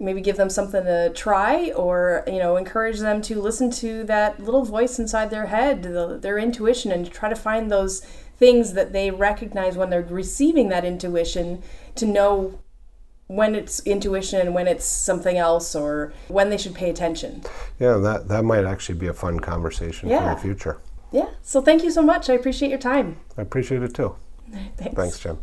Maybe 0.00 0.22
give 0.22 0.36
them 0.36 0.48
something 0.48 0.84
to 0.84 1.12
try, 1.14 1.70
or 1.72 2.24
you 2.26 2.38
know, 2.38 2.56
encourage 2.56 2.98
them 3.00 3.20
to 3.22 3.42
listen 3.42 3.70
to 3.72 4.04
that 4.04 4.40
little 4.40 4.64
voice 4.64 4.98
inside 4.98 5.28
their 5.28 5.46
head, 5.46 5.82
the, 5.82 6.18
their 6.18 6.38
intuition, 6.38 6.90
and 6.92 7.12
try 7.12 7.28
to 7.28 7.36
find 7.36 7.70
those 7.70 8.00
things 8.38 8.72
that 8.72 8.92
they 8.94 9.10
recognize 9.10 9.76
when 9.76 9.90
they're 9.90 10.02
receiving 10.02 10.70
that 10.70 10.84
intuition 10.84 11.62
to 11.96 12.06
know 12.06 12.58
when 13.28 13.54
it's 13.54 13.80
intuition 13.86 14.40
and 14.40 14.54
when 14.54 14.66
it's 14.66 14.84
something 14.84 15.36
else 15.36 15.74
or 15.74 16.12
when 16.28 16.50
they 16.50 16.58
should 16.58 16.74
pay 16.74 16.90
attention. 16.90 17.42
yeah, 17.78 17.96
that, 17.98 18.26
that 18.28 18.44
might 18.44 18.64
actually 18.64 18.98
be 18.98 19.06
a 19.06 19.12
fun 19.12 19.38
conversation 19.38 20.08
for 20.08 20.34
the 20.34 20.40
future. 20.40 20.80
Yeah. 21.12 21.28
So 21.42 21.62
thank 21.62 21.84
you 21.84 21.90
so 21.90 22.02
much. 22.02 22.28
I 22.28 22.34
appreciate 22.34 22.68
your 22.70 22.78
time. 22.78 23.18
I 23.36 23.42
appreciate 23.42 23.82
it 23.82 23.94
too. 23.94 24.16
Thanks. 24.76 24.94
Thanks, 24.94 25.18
Jim. 25.20 25.38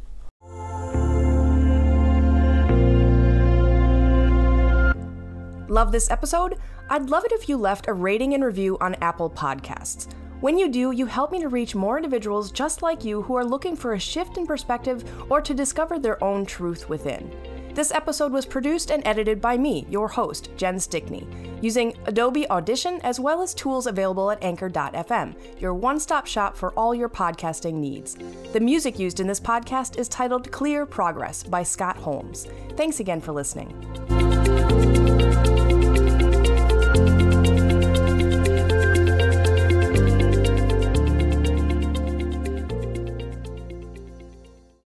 Love 5.68 5.92
this 5.92 6.10
episode? 6.10 6.58
I'd 6.90 7.10
love 7.10 7.26
it 7.26 7.32
if 7.32 7.50
you 7.50 7.58
left 7.58 7.88
a 7.88 7.94
rating 7.94 8.34
and 8.34 8.44
review 8.44 8.78
on 8.80 8.96
Apple 8.96 9.30
Podcasts. 9.30 10.12
When 10.42 10.60
you 10.60 10.70
do, 10.70 10.92
you 10.92 11.06
help 11.06 11.32
me 11.32 11.40
to 11.40 11.50
reach 11.50 11.76
more 11.76 11.98
individuals 11.98 12.52
just 12.52 12.82
like 12.84 13.04
you 13.04 13.24
who 13.24 13.36
are 13.36 13.46
looking 13.46 13.76
for 13.76 13.94
a 13.94 14.00
shift 14.00 14.38
in 14.38 14.46
perspective 14.46 15.04
or 15.30 15.42
to 15.42 15.54
discover 15.54 15.98
their 15.98 16.24
own 16.24 16.46
truth 16.46 16.88
within. 16.88 17.32
This 17.76 17.92
episode 17.92 18.32
was 18.32 18.46
produced 18.46 18.90
and 18.90 19.06
edited 19.06 19.42
by 19.42 19.58
me, 19.58 19.86
your 19.90 20.08
host, 20.08 20.50
Jen 20.56 20.80
Stickney, 20.80 21.28
using 21.62 21.94
Adobe 22.06 22.50
Audition 22.50 23.02
as 23.02 23.20
well 23.20 23.42
as 23.42 23.54
tools 23.54 23.86
available 23.86 24.32
at 24.32 24.42
Anchor.fm, 24.42 25.36
your 25.60 25.74
one 25.74 26.00
stop 26.00 26.26
shop 26.26 26.56
for 26.56 26.72
all 26.80 26.96
your 26.96 27.10
podcasting 27.10 27.74
needs. 27.74 28.16
The 28.54 28.62
music 28.62 28.98
used 28.98 29.20
in 29.20 29.28
this 29.28 29.42
podcast 29.42 30.00
is 30.00 30.08
titled 30.08 30.54
Clear 30.54 30.86
Progress 30.86 31.44
by 31.44 31.64
Scott 31.64 31.98
Holmes. 31.98 32.48
Thanks 32.78 33.02
again 33.02 33.20
for 33.20 33.34
listening. 33.34 33.74